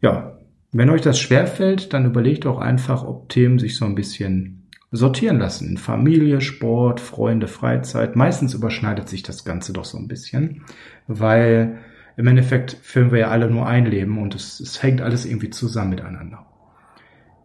ja, 0.00 0.38
wenn 0.70 0.90
euch 0.90 1.00
das 1.00 1.18
schwerfällt, 1.18 1.92
dann 1.92 2.06
überlegt 2.06 2.46
auch 2.46 2.58
einfach, 2.58 3.02
ob 3.02 3.30
Themen 3.30 3.58
sich 3.58 3.74
so 3.74 3.84
ein 3.84 3.96
bisschen 3.96 4.62
sortieren 4.92 5.40
lassen. 5.40 5.76
Familie, 5.76 6.40
Sport, 6.40 7.00
Freunde, 7.00 7.48
Freizeit. 7.48 8.14
Meistens 8.14 8.54
überschneidet 8.54 9.08
sich 9.08 9.24
das 9.24 9.44
Ganze 9.44 9.72
doch 9.72 9.84
so 9.84 9.98
ein 9.98 10.06
bisschen, 10.06 10.62
weil 11.08 11.78
im 12.16 12.28
Endeffekt 12.28 12.78
filmen 12.80 13.10
wir 13.10 13.18
ja 13.18 13.30
alle 13.30 13.50
nur 13.50 13.66
ein 13.66 13.86
Leben 13.86 14.22
und 14.22 14.36
es, 14.36 14.60
es 14.60 14.84
hängt 14.84 15.00
alles 15.00 15.26
irgendwie 15.26 15.50
zusammen 15.50 15.90
miteinander. 15.90 16.46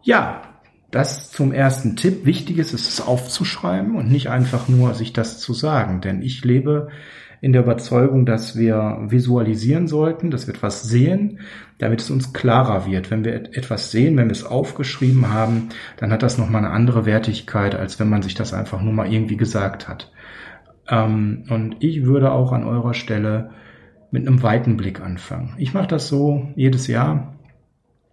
Ja, 0.02 0.42
das 0.90 1.30
zum 1.30 1.52
ersten 1.52 1.96
Tipp. 1.96 2.24
Wichtig 2.24 2.58
ist 2.58 2.72
es 2.72 3.00
aufzuschreiben 3.00 3.96
und 3.96 4.10
nicht 4.10 4.28
einfach 4.28 4.68
nur 4.68 4.94
sich 4.94 5.12
das 5.12 5.38
zu 5.38 5.54
sagen. 5.54 6.00
Denn 6.00 6.22
ich 6.22 6.44
lebe 6.44 6.88
in 7.40 7.52
der 7.52 7.62
Überzeugung, 7.62 8.26
dass 8.26 8.56
wir 8.56 8.98
visualisieren 9.08 9.88
sollten, 9.88 10.30
dass 10.30 10.46
wir 10.46 10.54
etwas 10.54 10.82
sehen, 10.82 11.40
damit 11.78 12.00
es 12.00 12.10
uns 12.10 12.32
klarer 12.32 12.86
wird. 12.86 13.10
Wenn 13.10 13.24
wir 13.24 13.34
etwas 13.34 13.90
sehen, 13.90 14.16
wenn 14.16 14.26
wir 14.26 14.32
es 14.32 14.44
aufgeschrieben 14.44 15.32
haben, 15.32 15.70
dann 15.96 16.12
hat 16.12 16.22
das 16.22 16.36
nochmal 16.36 16.64
eine 16.64 16.74
andere 16.74 17.06
Wertigkeit, 17.06 17.74
als 17.74 17.98
wenn 17.98 18.10
man 18.10 18.22
sich 18.22 18.34
das 18.34 18.52
einfach 18.52 18.82
nur 18.82 18.92
mal 18.92 19.10
irgendwie 19.10 19.38
gesagt 19.38 19.88
hat. 19.88 20.12
Ähm, 20.88 21.44
und 21.48 21.76
ich 21.80 22.04
würde 22.04 22.32
auch 22.32 22.52
an 22.52 22.64
eurer 22.64 22.94
Stelle 22.94 23.50
mit 24.10 24.26
einem 24.26 24.42
weiten 24.42 24.76
Blick 24.76 25.00
anfangen. 25.00 25.54
Ich 25.56 25.72
mache 25.72 25.86
das 25.86 26.08
so 26.08 26.48
jedes 26.56 26.88
Jahr 26.88 27.39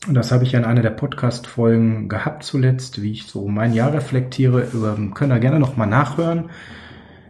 und 0.06 0.14
das 0.14 0.32
habe 0.32 0.44
ich 0.44 0.52
ja 0.52 0.60
in 0.60 0.66
einer 0.66 0.82
der 0.82 0.92
Podcast-Folgen 0.92 2.08
gehabt 2.08 2.44
zuletzt, 2.44 3.02
wie 3.02 3.12
ich 3.12 3.24
so 3.24 3.48
mein 3.48 3.74
Jahr 3.74 3.94
reflektiere. 3.94 4.68
Könnt 5.14 5.34
ihr 5.34 5.40
gerne 5.40 5.60
nochmal 5.60 5.88
nachhören. 5.88 6.50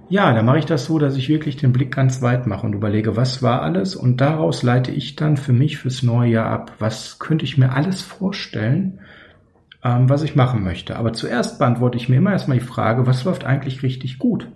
Ja, 0.09 0.33
da 0.33 0.41
mache 0.41 0.59
ich 0.59 0.65
das 0.65 0.85
so, 0.85 0.99
dass 0.99 1.15
ich 1.15 1.29
wirklich 1.29 1.57
den 1.57 1.73
Blick 1.73 1.93
ganz 1.93 2.21
weit 2.21 2.47
mache 2.47 2.65
und 2.65 2.73
überlege, 2.73 3.15
was 3.15 3.43
war 3.43 3.61
alles 3.61 3.95
und 3.95 4.21
daraus 4.21 4.63
leite 4.63 4.91
ich 4.91 5.15
dann 5.15 5.37
für 5.37 5.53
mich 5.53 5.77
fürs 5.77 6.03
neue 6.03 6.31
Jahr 6.31 6.49
ab. 6.49 6.73
Was 6.79 7.19
könnte 7.19 7.45
ich 7.45 7.57
mir 7.57 7.73
alles 7.73 8.01
vorstellen, 8.01 8.99
ähm, 9.83 10.09
was 10.09 10.23
ich 10.23 10.35
machen 10.35 10.63
möchte. 10.63 10.95
Aber 10.95 11.13
zuerst 11.13 11.59
beantworte 11.59 11.97
ich 11.97 12.09
mir 12.09 12.17
immer 12.17 12.31
erstmal 12.31 12.59
die 12.59 12.65
Frage, 12.65 13.05
was 13.07 13.23
läuft 13.23 13.45
eigentlich 13.45 13.83
richtig 13.83 14.19
gut? 14.19 14.49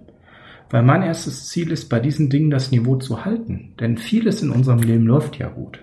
Weil 0.69 0.83
mein 0.83 1.03
erstes 1.03 1.49
Ziel 1.49 1.71
ist, 1.71 1.89
bei 1.89 1.99
diesen 1.99 2.29
Dingen 2.29 2.49
das 2.49 2.71
Niveau 2.71 2.95
zu 2.95 3.25
halten. 3.25 3.73
Denn 3.79 3.97
vieles 3.97 4.41
in 4.41 4.51
unserem 4.51 4.79
Leben 4.79 5.05
läuft 5.05 5.37
ja 5.37 5.49
gut. 5.49 5.79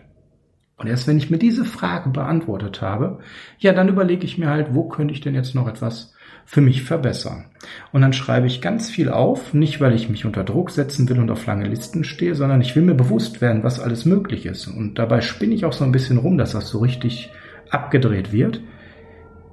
Und 0.78 0.86
erst 0.86 1.08
wenn 1.08 1.18
ich 1.18 1.28
mir 1.28 1.38
diese 1.38 1.64
Frage 1.64 2.08
beantwortet 2.10 2.80
habe, 2.80 3.18
ja, 3.58 3.72
dann 3.72 3.88
überlege 3.88 4.24
ich 4.24 4.38
mir 4.38 4.48
halt, 4.48 4.74
wo 4.74 4.88
könnte 4.88 5.12
ich 5.12 5.20
denn 5.20 5.34
jetzt 5.34 5.56
noch 5.56 5.66
etwas 5.66 6.14
für 6.46 6.60
mich 6.60 6.84
verbessern? 6.84 7.46
Und 7.90 8.00
dann 8.02 8.12
schreibe 8.12 8.46
ich 8.46 8.60
ganz 8.60 8.88
viel 8.88 9.08
auf, 9.08 9.52
nicht 9.52 9.80
weil 9.80 9.92
ich 9.92 10.08
mich 10.08 10.24
unter 10.24 10.44
Druck 10.44 10.70
setzen 10.70 11.08
will 11.08 11.18
und 11.18 11.30
auf 11.30 11.44
lange 11.46 11.66
Listen 11.66 12.04
stehe, 12.04 12.36
sondern 12.36 12.60
ich 12.60 12.76
will 12.76 12.84
mir 12.84 12.94
bewusst 12.94 13.40
werden, 13.40 13.64
was 13.64 13.80
alles 13.80 14.04
möglich 14.04 14.46
ist. 14.46 14.68
Und 14.68 15.00
dabei 15.00 15.20
spinne 15.20 15.54
ich 15.54 15.64
auch 15.64 15.72
so 15.72 15.84
ein 15.84 15.92
bisschen 15.92 16.18
rum, 16.18 16.38
dass 16.38 16.52
das 16.52 16.68
so 16.68 16.78
richtig 16.78 17.32
abgedreht 17.70 18.32
wird. 18.32 18.60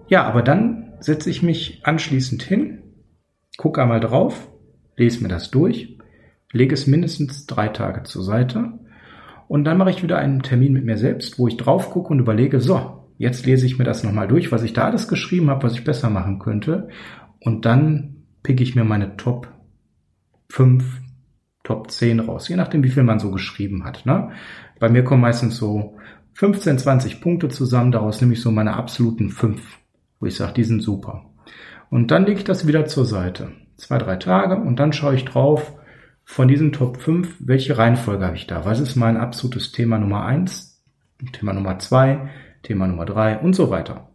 Ja, 0.08 0.26
aber 0.26 0.44
dann 0.44 0.94
setze 1.00 1.32
ich 1.32 1.42
mich 1.42 1.82
anschließend 1.84 2.44
hin, 2.44 2.84
gucke 3.58 3.82
einmal 3.82 4.00
drauf, 4.00 4.48
lese 4.96 5.24
mir 5.24 5.30
das 5.30 5.50
durch, 5.50 5.98
lege 6.52 6.76
es 6.76 6.86
mindestens 6.86 7.48
drei 7.48 7.68
Tage 7.68 8.04
zur 8.04 8.24
Seite 8.24 8.74
und 9.48 9.64
dann 9.64 9.78
mache 9.78 9.92
ich 9.92 10.04
wieder 10.04 10.18
einen 10.18 10.42
Termin 10.42 10.74
mit 10.74 10.86
mir 10.86 10.98
selbst, 10.98 11.38
wo 11.38 11.48
ich 11.48 11.58
drauf 11.58 11.92
gucke 11.92 12.10
und 12.10 12.20
überlege, 12.20 12.60
so, 12.60 13.06
jetzt 13.18 13.46
lese 13.46 13.66
ich 13.66 13.78
mir 13.78 13.86
das 13.86 14.04
nochmal 14.04 14.28
durch, 14.28 14.52
was 14.52 14.64
ich 14.64 14.74
da 14.74 14.86
alles 14.86 15.08
geschrieben 15.08 15.50
habe, 15.50 15.64
was 15.64 15.74
ich 15.74 15.84
besser 15.84 16.10
machen 16.10 16.40
könnte. 16.40 16.90
Und 17.40 17.66
dann 17.66 18.24
pick 18.44 18.62
ich 18.62 18.76
mir 18.76 18.84
meine 18.84 19.18
Top 19.18 19.48
5, 20.50 21.02
Top 21.64 21.90
10 21.90 22.20
raus, 22.22 22.48
je 22.48 22.56
nachdem, 22.56 22.84
wie 22.84 22.90
viel 22.90 23.04
man 23.04 23.20
so 23.20 23.32
geschrieben 23.32 23.84
hat. 23.84 24.06
Ne? 24.06 24.32
Bei 24.80 24.90
mir 24.90 25.04
kommen 25.04 25.22
meistens 25.22 25.58
so 25.58 25.98
15, 26.34 26.78
20 26.78 27.22
Punkte 27.22 27.48
zusammen, 27.48 27.92
daraus 27.92 28.22
nehme 28.22 28.34
ich 28.34 28.42
so 28.42 28.52
meine 28.52 28.74
absoluten 28.74 29.30
5, 29.30 29.62
wo 30.20 30.26
ich 30.26 30.36
sage, 30.36 30.54
die 30.54 30.64
sind 30.64 30.82
super. 30.82 31.26
Und 31.90 32.12
dann 32.12 32.26
lege 32.26 32.40
ich 32.40 32.44
das 32.44 32.68
wieder 32.68 32.86
zur 32.86 33.06
Seite. 33.06 33.52
Zwei, 33.78 33.98
drei 33.98 34.16
Tage 34.18 34.56
und 34.56 34.80
dann 34.80 34.94
schaue 34.94 35.16
ich 35.16 35.26
drauf, 35.26 35.74
von 36.26 36.48
diesen 36.48 36.74
Top 36.74 37.02
5, 37.02 37.36
welche 37.40 37.78
Reihenfolge 37.78 38.26
habe 38.26 38.36
ich 38.36 38.48
da? 38.48 38.66
Was 38.66 38.80
ist 38.80 38.96
mein 38.96 39.16
absolutes 39.16 39.72
Thema 39.72 39.98
Nummer 39.98 40.26
1, 40.26 40.84
Thema 41.32 41.54
Nummer 41.54 41.80
2, 41.80 42.30
Thema 42.64 42.88
Nummer 42.88 43.06
3 43.06 43.40
und 43.40 43.56
so 43.56 43.70
weiter. 43.70 44.10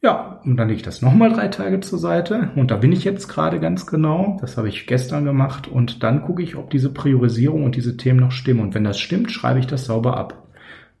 Ja, 0.00 0.40
und 0.44 0.56
dann 0.56 0.68
lege 0.68 0.78
ich 0.78 0.84
das 0.84 1.02
nochmal 1.02 1.32
drei 1.32 1.48
Tage 1.48 1.80
zur 1.80 1.98
Seite 1.98 2.50
und 2.54 2.70
da 2.70 2.76
bin 2.76 2.92
ich 2.92 3.02
jetzt 3.02 3.26
gerade 3.26 3.58
ganz 3.58 3.86
genau. 3.86 4.36
Das 4.40 4.56
habe 4.56 4.68
ich 4.68 4.86
gestern 4.86 5.24
gemacht 5.24 5.66
und 5.66 6.04
dann 6.04 6.22
gucke 6.22 6.42
ich, 6.42 6.56
ob 6.56 6.70
diese 6.70 6.92
Priorisierung 6.92 7.64
und 7.64 7.74
diese 7.74 7.96
Themen 7.96 8.20
noch 8.20 8.30
stimmen. 8.30 8.60
Und 8.60 8.74
wenn 8.74 8.84
das 8.84 9.00
stimmt, 9.00 9.32
schreibe 9.32 9.58
ich 9.58 9.66
das 9.66 9.86
sauber 9.86 10.16
ab. 10.16 10.48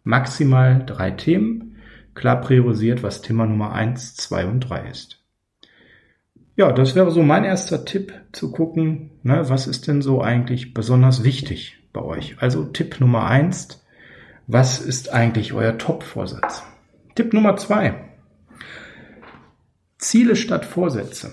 Maximal 0.02 0.82
drei 0.84 1.12
Themen, 1.12 1.76
klar 2.14 2.40
priorisiert, 2.40 3.04
was 3.04 3.22
Thema 3.22 3.46
Nummer 3.46 3.72
1, 3.72 4.16
2 4.16 4.46
und 4.46 4.60
3 4.60 4.88
ist. 4.88 5.17
Ja, 6.58 6.72
das 6.72 6.96
wäre 6.96 7.12
so 7.12 7.22
mein 7.22 7.44
erster 7.44 7.84
Tipp 7.84 8.12
zu 8.32 8.50
gucken, 8.50 9.12
ne, 9.22 9.48
was 9.48 9.68
ist 9.68 9.86
denn 9.86 10.02
so 10.02 10.20
eigentlich 10.20 10.74
besonders 10.74 11.22
wichtig 11.22 11.78
bei 11.92 12.02
euch. 12.02 12.34
Also 12.40 12.64
Tipp 12.64 12.98
Nummer 12.98 13.28
eins, 13.28 13.86
was 14.48 14.80
ist 14.80 15.12
eigentlich 15.12 15.52
euer 15.52 15.78
Top-Vorsatz? 15.78 16.64
Tipp 17.14 17.32
Nummer 17.32 17.56
zwei, 17.58 17.94
Ziele 19.98 20.34
statt 20.34 20.64
Vorsätze. 20.64 21.30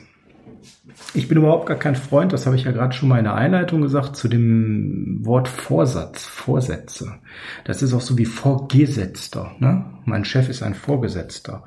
Ich 1.14 1.28
bin 1.28 1.38
überhaupt 1.38 1.66
gar 1.66 1.78
kein 1.78 1.96
Freund, 1.96 2.34
das 2.34 2.46
habe 2.46 2.56
ich 2.56 2.64
ja 2.64 2.72
gerade 2.72 2.94
schon 2.94 3.10
mal 3.10 3.18
in 3.18 3.26
der 3.26 3.36
Einleitung 3.36 3.82
gesagt, 3.82 4.16
zu 4.16 4.28
dem 4.28 5.20
Wort 5.24 5.48
Vorsatz, 5.48 6.26
Vorsätze. 6.26 7.16
Das 7.64 7.82
ist 7.82 7.94
auch 7.94 8.02
so 8.02 8.18
wie 8.18 8.26
Vorgesetzter. 8.26 9.56
Ne? 9.60 9.86
Mein 10.06 10.26
Chef 10.26 10.50
ist 10.50 10.64
ein 10.64 10.74
Vorgesetzter. 10.74 11.64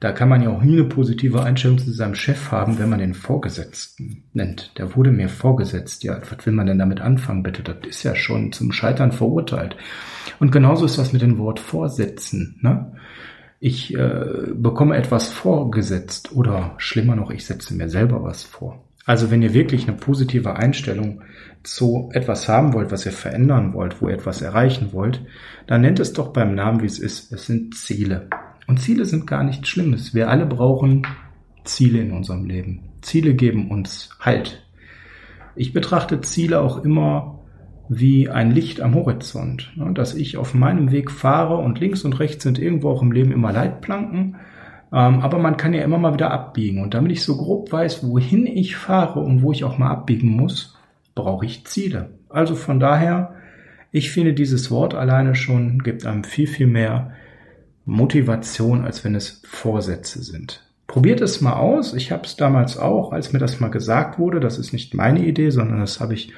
Da 0.00 0.12
kann 0.12 0.28
man 0.28 0.42
ja 0.42 0.50
auch 0.50 0.62
nie 0.62 0.74
eine 0.74 0.84
positive 0.84 1.42
Einstellung 1.42 1.78
zu 1.78 1.90
seinem 1.90 2.14
Chef 2.14 2.52
haben, 2.52 2.78
wenn 2.78 2.88
man 2.88 3.00
den 3.00 3.14
Vorgesetzten 3.14 4.22
nennt. 4.32 4.78
Der 4.78 4.94
wurde 4.94 5.10
mir 5.10 5.28
vorgesetzt. 5.28 6.04
Ja, 6.04 6.20
was 6.20 6.46
will 6.46 6.52
man 6.52 6.66
denn 6.66 6.78
damit 6.78 7.00
anfangen, 7.00 7.42
bitte? 7.42 7.64
Das 7.64 7.78
ist 7.84 8.04
ja 8.04 8.14
schon 8.14 8.52
zum 8.52 8.70
Scheitern 8.70 9.10
verurteilt. 9.10 9.76
Und 10.38 10.52
genauso 10.52 10.84
ist 10.84 10.98
das 10.98 11.12
mit 11.12 11.22
dem 11.22 11.38
Wort 11.38 11.58
Vorsetzen. 11.58 12.58
Ne? 12.60 12.92
Ich 13.60 13.94
äh, 13.94 14.52
bekomme 14.54 14.96
etwas 14.96 15.28
vorgesetzt 15.28 16.32
oder 16.32 16.74
schlimmer 16.78 17.16
noch, 17.16 17.30
ich 17.30 17.44
setze 17.44 17.74
mir 17.74 17.88
selber 17.88 18.22
was 18.22 18.44
vor. 18.44 18.84
Also 19.04 19.30
wenn 19.30 19.42
ihr 19.42 19.54
wirklich 19.54 19.88
eine 19.88 19.96
positive 19.96 20.56
Einstellung 20.56 21.22
zu 21.62 22.10
etwas 22.12 22.48
haben 22.48 22.74
wollt, 22.74 22.92
was 22.92 23.06
ihr 23.06 23.12
verändern 23.12 23.72
wollt, 23.72 24.00
wo 24.00 24.08
ihr 24.08 24.14
etwas 24.14 24.42
erreichen 24.42 24.92
wollt, 24.92 25.24
dann 25.66 25.80
nennt 25.80 25.98
es 25.98 26.12
doch 26.12 26.28
beim 26.28 26.54
Namen, 26.54 26.82
wie 26.82 26.86
es 26.86 26.98
ist. 26.98 27.32
Es 27.32 27.46
sind 27.46 27.74
Ziele. 27.74 28.28
Und 28.66 28.80
Ziele 28.80 29.06
sind 29.06 29.26
gar 29.26 29.42
nichts 29.42 29.68
Schlimmes. 29.68 30.14
Wir 30.14 30.28
alle 30.28 30.44
brauchen 30.44 31.06
Ziele 31.64 32.00
in 32.00 32.12
unserem 32.12 32.44
Leben. 32.44 32.90
Ziele 33.00 33.34
geben 33.34 33.70
uns 33.70 34.10
Halt. 34.20 34.62
Ich 35.56 35.72
betrachte 35.72 36.20
Ziele 36.20 36.60
auch 36.60 36.84
immer 36.84 37.37
wie 37.88 38.28
ein 38.28 38.50
Licht 38.50 38.80
am 38.80 38.94
Horizont, 38.94 39.72
ne, 39.76 39.92
dass 39.94 40.14
ich 40.14 40.36
auf 40.36 40.54
meinem 40.54 40.90
Weg 40.90 41.10
fahre 41.10 41.56
und 41.56 41.80
links 41.80 42.04
und 42.04 42.20
rechts 42.20 42.42
sind 42.42 42.58
irgendwo 42.58 42.90
auch 42.90 43.02
im 43.02 43.12
Leben 43.12 43.32
immer 43.32 43.52
Leitplanken, 43.52 44.36
ähm, 44.92 45.20
aber 45.20 45.38
man 45.38 45.56
kann 45.56 45.74
ja 45.74 45.82
immer 45.82 45.98
mal 45.98 46.14
wieder 46.14 46.30
abbiegen 46.30 46.82
und 46.82 46.94
damit 46.94 47.12
ich 47.12 47.22
so 47.22 47.36
grob 47.36 47.72
weiß, 47.72 48.06
wohin 48.06 48.46
ich 48.46 48.76
fahre 48.76 49.20
und 49.20 49.42
wo 49.42 49.52
ich 49.52 49.64
auch 49.64 49.78
mal 49.78 49.90
abbiegen 49.90 50.28
muss, 50.28 50.76
brauche 51.14 51.46
ich 51.46 51.64
Ziele. 51.66 52.10
Also 52.28 52.54
von 52.54 52.78
daher 52.80 53.34
Ich 53.90 54.10
finde, 54.10 54.34
dieses 54.34 54.70
Wort 54.70 54.94
alleine 54.94 55.34
schon 55.34 55.78
gibt 55.82 56.04
einem 56.04 56.24
viel, 56.24 56.46
viel 56.46 56.66
mehr 56.66 57.12
Motivation, 57.84 58.84
als 58.84 59.02
wenn 59.04 59.14
es 59.14 59.42
Vorsätze 59.46 60.22
sind. 60.22 60.67
Probiert 60.88 61.20
es 61.20 61.42
mal 61.42 61.52
aus. 61.52 61.92
Ich 61.92 62.10
habe 62.12 62.24
es 62.24 62.36
damals 62.36 62.78
auch, 62.78 63.12
als 63.12 63.34
mir 63.34 63.38
das 63.38 63.60
mal 63.60 63.68
gesagt 63.68 64.18
wurde. 64.18 64.40
Das 64.40 64.58
ist 64.58 64.72
nicht 64.72 64.94
meine 64.94 65.22
Idee, 65.24 65.50
sondern 65.50 65.80
das 65.80 66.00
habe 66.00 66.14
ich 66.14 66.32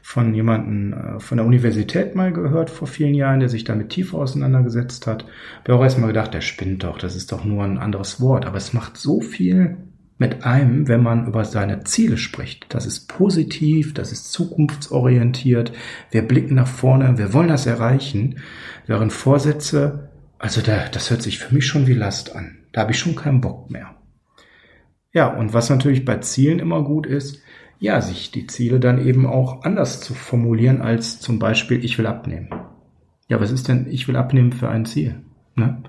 von 0.00 0.34
jemandem 0.34 0.94
äh, 0.94 1.20
von 1.20 1.36
der 1.36 1.46
Universität 1.46 2.14
mal 2.14 2.32
gehört 2.32 2.70
vor 2.70 2.88
vielen 2.88 3.12
Jahren, 3.14 3.40
der 3.40 3.50
sich 3.50 3.64
damit 3.64 3.90
tief 3.90 4.14
auseinandergesetzt 4.14 5.06
hat. 5.06 5.26
Habe 5.60 5.74
auch 5.74 5.82
erstmal 5.82 6.08
gedacht, 6.08 6.32
der 6.32 6.40
spinnt 6.40 6.84
doch, 6.84 6.96
das 6.96 7.14
ist 7.14 7.32
doch 7.32 7.44
nur 7.44 7.64
ein 7.64 7.76
anderes 7.76 8.18
Wort. 8.18 8.46
Aber 8.46 8.56
es 8.56 8.72
macht 8.72 8.96
so 8.96 9.20
viel 9.20 9.76
mit 10.16 10.42
einem, 10.42 10.88
wenn 10.88 11.02
man 11.02 11.26
über 11.26 11.44
seine 11.44 11.84
Ziele 11.84 12.16
spricht. 12.16 12.66
Das 12.70 12.86
ist 12.86 13.08
positiv, 13.08 13.92
das 13.92 14.10
ist 14.10 14.32
zukunftsorientiert. 14.32 15.70
Wir 16.10 16.22
blicken 16.22 16.54
nach 16.54 16.66
vorne, 16.66 17.18
wir 17.18 17.34
wollen 17.34 17.48
das 17.48 17.66
erreichen. 17.66 18.36
Während 18.86 19.12
Vorsätze, 19.12 20.08
also 20.38 20.62
da, 20.62 20.88
das 20.90 21.10
hört 21.10 21.20
sich 21.20 21.40
für 21.40 21.54
mich 21.54 21.66
schon 21.66 21.86
wie 21.86 21.92
Last 21.92 22.34
an. 22.34 22.56
Da 22.72 22.82
habe 22.82 22.92
ich 22.92 22.98
schon 22.98 23.14
keinen 23.14 23.40
Bock 23.40 23.70
mehr. 23.70 23.94
Ja, 25.12 25.28
und 25.28 25.52
was 25.52 25.68
natürlich 25.68 26.04
bei 26.04 26.18
Zielen 26.18 26.58
immer 26.58 26.82
gut 26.82 27.06
ist, 27.06 27.42
ja, 27.78 28.00
sich 28.00 28.30
die 28.30 28.46
Ziele 28.46 28.80
dann 28.80 29.04
eben 29.04 29.26
auch 29.26 29.64
anders 29.64 30.00
zu 30.00 30.14
formulieren 30.14 30.80
als 30.80 31.20
zum 31.20 31.38
Beispiel, 31.38 31.84
ich 31.84 31.98
will 31.98 32.06
abnehmen. 32.06 32.48
Ja, 33.28 33.40
was 33.40 33.50
ist 33.50 33.68
denn, 33.68 33.86
ich 33.90 34.08
will 34.08 34.16
abnehmen 34.16 34.52
für 34.52 34.68
ein 34.68 34.84
Ziel? 34.84 35.20
Ne? 35.54 35.82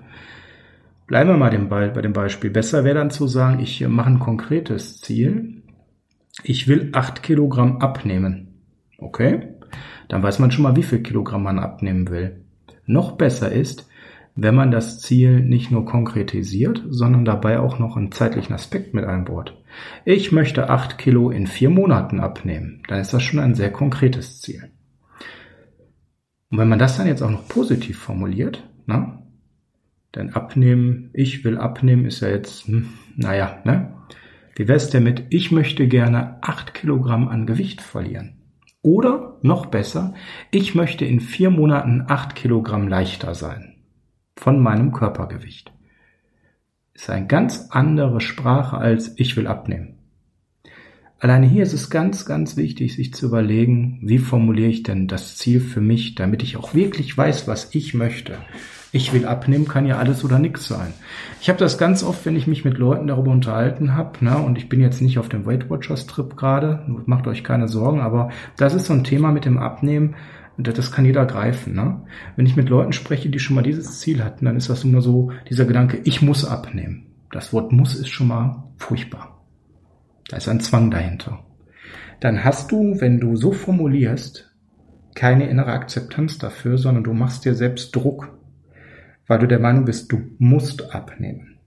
Bleiben 1.07 1.29
wir 1.29 1.37
mal 1.37 1.49
dem 1.49 1.69
bei 1.69 1.89
dem 1.89 2.13
Beispiel. 2.13 2.49
Besser 2.49 2.83
wäre 2.83 2.95
dann 2.95 3.11
zu 3.11 3.27
sagen, 3.27 3.59
ich 3.59 3.85
mache 3.87 4.09
ein 4.09 4.19
konkretes 4.19 5.01
Ziel. 5.01 5.61
Ich 6.43 6.67
will 6.67 6.89
acht 6.93 7.21
Kilogramm 7.21 7.77
abnehmen. 7.77 8.55
Okay? 8.97 9.49
Dann 10.09 10.23
weiß 10.23 10.39
man 10.39 10.51
schon 10.51 10.63
mal, 10.63 10.75
wie 10.75 10.83
viel 10.83 11.03
Kilogramm 11.03 11.43
man 11.43 11.59
abnehmen 11.59 12.09
will. 12.09 12.43
Noch 12.85 13.13
besser 13.13 13.51
ist, 13.51 13.87
wenn 14.35 14.55
man 14.55 14.71
das 14.71 14.99
Ziel 14.99 15.41
nicht 15.41 15.71
nur 15.71 15.85
konkretisiert, 15.85 16.83
sondern 16.89 17.25
dabei 17.25 17.59
auch 17.59 17.77
noch 17.77 17.97
einen 17.97 18.11
zeitlichen 18.11 18.53
Aspekt 18.53 18.93
mit 18.93 19.05
einbaut. 19.05 19.61
Ich 20.05 20.31
möchte 20.31 20.69
acht 20.69 20.97
Kilo 20.97 21.29
in 21.29 21.47
vier 21.47 21.69
Monaten 21.69 22.19
abnehmen. 22.19 22.81
Dann 22.87 22.99
ist 22.99 23.13
das 23.13 23.21
schon 23.21 23.39
ein 23.39 23.55
sehr 23.55 23.71
konkretes 23.71 24.41
Ziel. 24.41 24.71
Und 26.49 26.57
wenn 26.57 26.69
man 26.69 26.79
das 26.79 26.97
dann 26.97 27.07
jetzt 27.07 27.21
auch 27.21 27.29
noch 27.29 27.47
positiv 27.47 27.99
formuliert, 27.99 28.67
na, 28.85 29.23
denn 30.15 30.33
abnehmen, 30.33 31.09
ich 31.13 31.43
will 31.43 31.57
abnehmen, 31.57 32.05
ist 32.05 32.19
ja 32.21 32.29
jetzt, 32.29 32.67
hm, 32.67 32.89
naja, 33.15 33.61
ne? 33.65 33.93
Wie 34.55 34.67
wär's 34.67 34.91
denn 34.91 35.03
mit, 35.03 35.25
ich 35.31 35.51
möchte 35.51 35.87
gerne 35.87 36.37
acht 36.41 36.75
Kilogramm 36.75 37.27
an 37.27 37.47
Gewicht 37.47 37.81
verlieren? 37.81 38.35
Oder 38.83 39.39
noch 39.41 39.65
besser, 39.67 40.13
ich 40.51 40.75
möchte 40.75 41.05
in 41.05 41.21
vier 41.21 41.49
Monaten 41.49 42.03
acht 42.07 42.35
Kilogramm 42.35 42.87
leichter 42.87 43.33
sein. 43.33 43.72
Von 44.35 44.59
meinem 44.61 44.91
Körpergewicht. 44.91 45.71
Ist 46.93 47.09
eine 47.09 47.27
ganz 47.27 47.67
andere 47.71 48.21
Sprache 48.21 48.77
als 48.77 49.17
ich 49.19 49.35
will 49.37 49.47
abnehmen. 49.47 49.99
Alleine 51.19 51.47
hier 51.47 51.63
ist 51.63 51.73
es 51.73 51.89
ganz, 51.89 52.25
ganz 52.25 52.57
wichtig, 52.57 52.95
sich 52.95 53.13
zu 53.13 53.27
überlegen, 53.27 53.99
wie 54.03 54.17
formuliere 54.17 54.69
ich 54.69 54.83
denn 54.83 55.07
das 55.07 55.37
Ziel 55.37 55.61
für 55.61 55.81
mich, 55.81 56.15
damit 56.15 56.43
ich 56.43 56.57
auch 56.57 56.73
wirklich 56.73 57.17
weiß, 57.17 57.47
was 57.47 57.73
ich 57.73 57.93
möchte 57.93 58.37
ich 58.95 59.11
will 59.11 59.25
abnehmen, 59.25 59.67
kann 59.67 59.87
ja 59.87 59.97
alles 59.97 60.23
oder 60.23 60.37
nichts 60.37 60.67
sein. 60.67 60.93
Ich 61.41 61.49
habe 61.49 61.57
das 61.57 61.79
ganz 61.79 62.03
oft, 62.03 62.25
wenn 62.27 62.35
ich 62.35 62.45
mich 62.45 62.63
mit 62.63 62.77
Leuten 62.77 63.07
darüber 63.07 63.31
unterhalten 63.31 63.95
habe, 63.95 64.23
ne, 64.23 64.38
und 64.38 64.60
ich 64.60 64.69
bin 64.69 64.79
jetzt 64.79 65.01
nicht 65.01 65.17
auf 65.17 65.29
dem 65.29 65.47
Weight 65.47 65.69
Watchers 65.69 66.05
Trip 66.05 66.38
gerade, 66.38 66.84
macht 67.08 67.25
euch 67.25 67.43
keine 67.43 67.67
Sorgen, 67.67 68.01
aber 68.01 68.29
das 68.55 68.75
ist 68.75 68.86
so 68.86 68.93
ein 68.93 69.03
Thema 69.03 69.31
mit 69.31 69.45
dem 69.45 69.58
Abnehmen, 69.58 70.13
das 70.57 70.91
kann 70.91 71.05
jeder 71.05 71.25
greifen. 71.25 71.73
Ne? 71.73 72.01
Wenn 72.35 72.45
ich 72.45 72.55
mit 72.55 72.69
Leuten 72.69 72.93
spreche, 72.93 73.29
die 73.29 73.39
schon 73.39 73.55
mal 73.55 73.63
dieses 73.63 73.99
Ziel 73.99 74.23
hatten, 74.23 74.45
dann 74.45 74.55
ist 74.55 74.69
das 74.69 74.83
immer 74.83 75.01
so 75.01 75.31
dieser 75.49 75.65
Gedanke, 75.65 75.99
ich 76.03 76.21
muss 76.21 76.45
abnehmen. 76.45 77.07
Das 77.31 77.53
Wort 77.53 77.71
muss 77.71 77.95
ist 77.95 78.09
schon 78.09 78.27
mal 78.27 78.63
furchtbar. 78.77 79.43
Da 80.29 80.37
ist 80.37 80.47
ein 80.47 80.59
Zwang 80.59 80.91
dahinter. 80.91 81.43
Dann 82.19 82.43
hast 82.43 82.71
du, 82.71 83.01
wenn 83.01 83.19
du 83.19 83.35
so 83.35 83.51
formulierst, 83.51 84.51
keine 85.15 85.49
innere 85.49 85.71
Akzeptanz 85.71 86.37
dafür, 86.37 86.77
sondern 86.77 87.03
du 87.03 87.13
machst 87.13 87.45
dir 87.45 87.55
selbst 87.55 87.95
Druck 87.95 88.33
weil 89.27 89.39
du 89.39 89.47
der 89.47 89.59
Meinung 89.59 89.85
bist, 89.85 90.11
du 90.11 90.21
musst 90.37 90.93
abnehmen. 90.93 91.57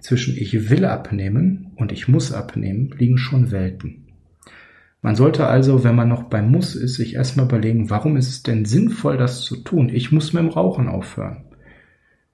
Zwischen 0.00 0.36
ich 0.36 0.70
will 0.70 0.84
abnehmen 0.84 1.72
und 1.76 1.92
ich 1.92 2.08
muss 2.08 2.32
abnehmen 2.32 2.94
liegen 2.98 3.18
schon 3.18 3.50
Welten. 3.50 4.07
Man 5.00 5.14
sollte 5.14 5.46
also, 5.46 5.84
wenn 5.84 5.94
man 5.94 6.08
noch 6.08 6.24
beim 6.24 6.50
Muss 6.50 6.74
ist, 6.74 6.94
sich 6.94 7.14
erstmal 7.14 7.46
überlegen, 7.46 7.88
warum 7.88 8.16
ist 8.16 8.28
es 8.28 8.42
denn 8.42 8.64
sinnvoll, 8.64 9.16
das 9.16 9.42
zu 9.42 9.56
tun? 9.56 9.88
Ich 9.88 10.10
muss 10.10 10.32
mit 10.32 10.42
dem 10.42 10.48
Rauchen 10.48 10.88
aufhören. 10.88 11.44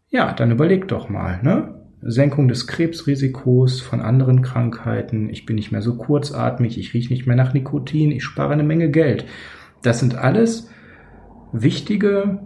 Ja, 0.09 0.33
dann 0.33 0.51
überleg 0.51 0.89
doch 0.89 1.09
mal, 1.09 1.43
ne? 1.43 1.75
Senkung 2.07 2.49
des 2.49 2.67
Krebsrisikos 2.67 3.81
von 3.81 4.01
anderen 4.01 4.43
Krankheiten, 4.43 5.31
ich 5.31 5.47
bin 5.47 5.57
nicht 5.57 5.73
mehr 5.73 5.81
so 5.81 5.97
kurzatmig, 5.97 6.79
ich 6.79 6.93
rieche 6.93 7.11
nicht 7.13 7.27
mehr 7.27 7.37
nach 7.37 7.55
Nikotin, 7.55 8.13
ich 8.13 8.25
spare 8.25 8.53
eine 8.53 8.63
Menge 8.63 8.91
Geld. 8.91 9.25
Das 9.83 10.01
sind 10.01 10.15
alles 10.15 10.71
wichtige 11.53 12.41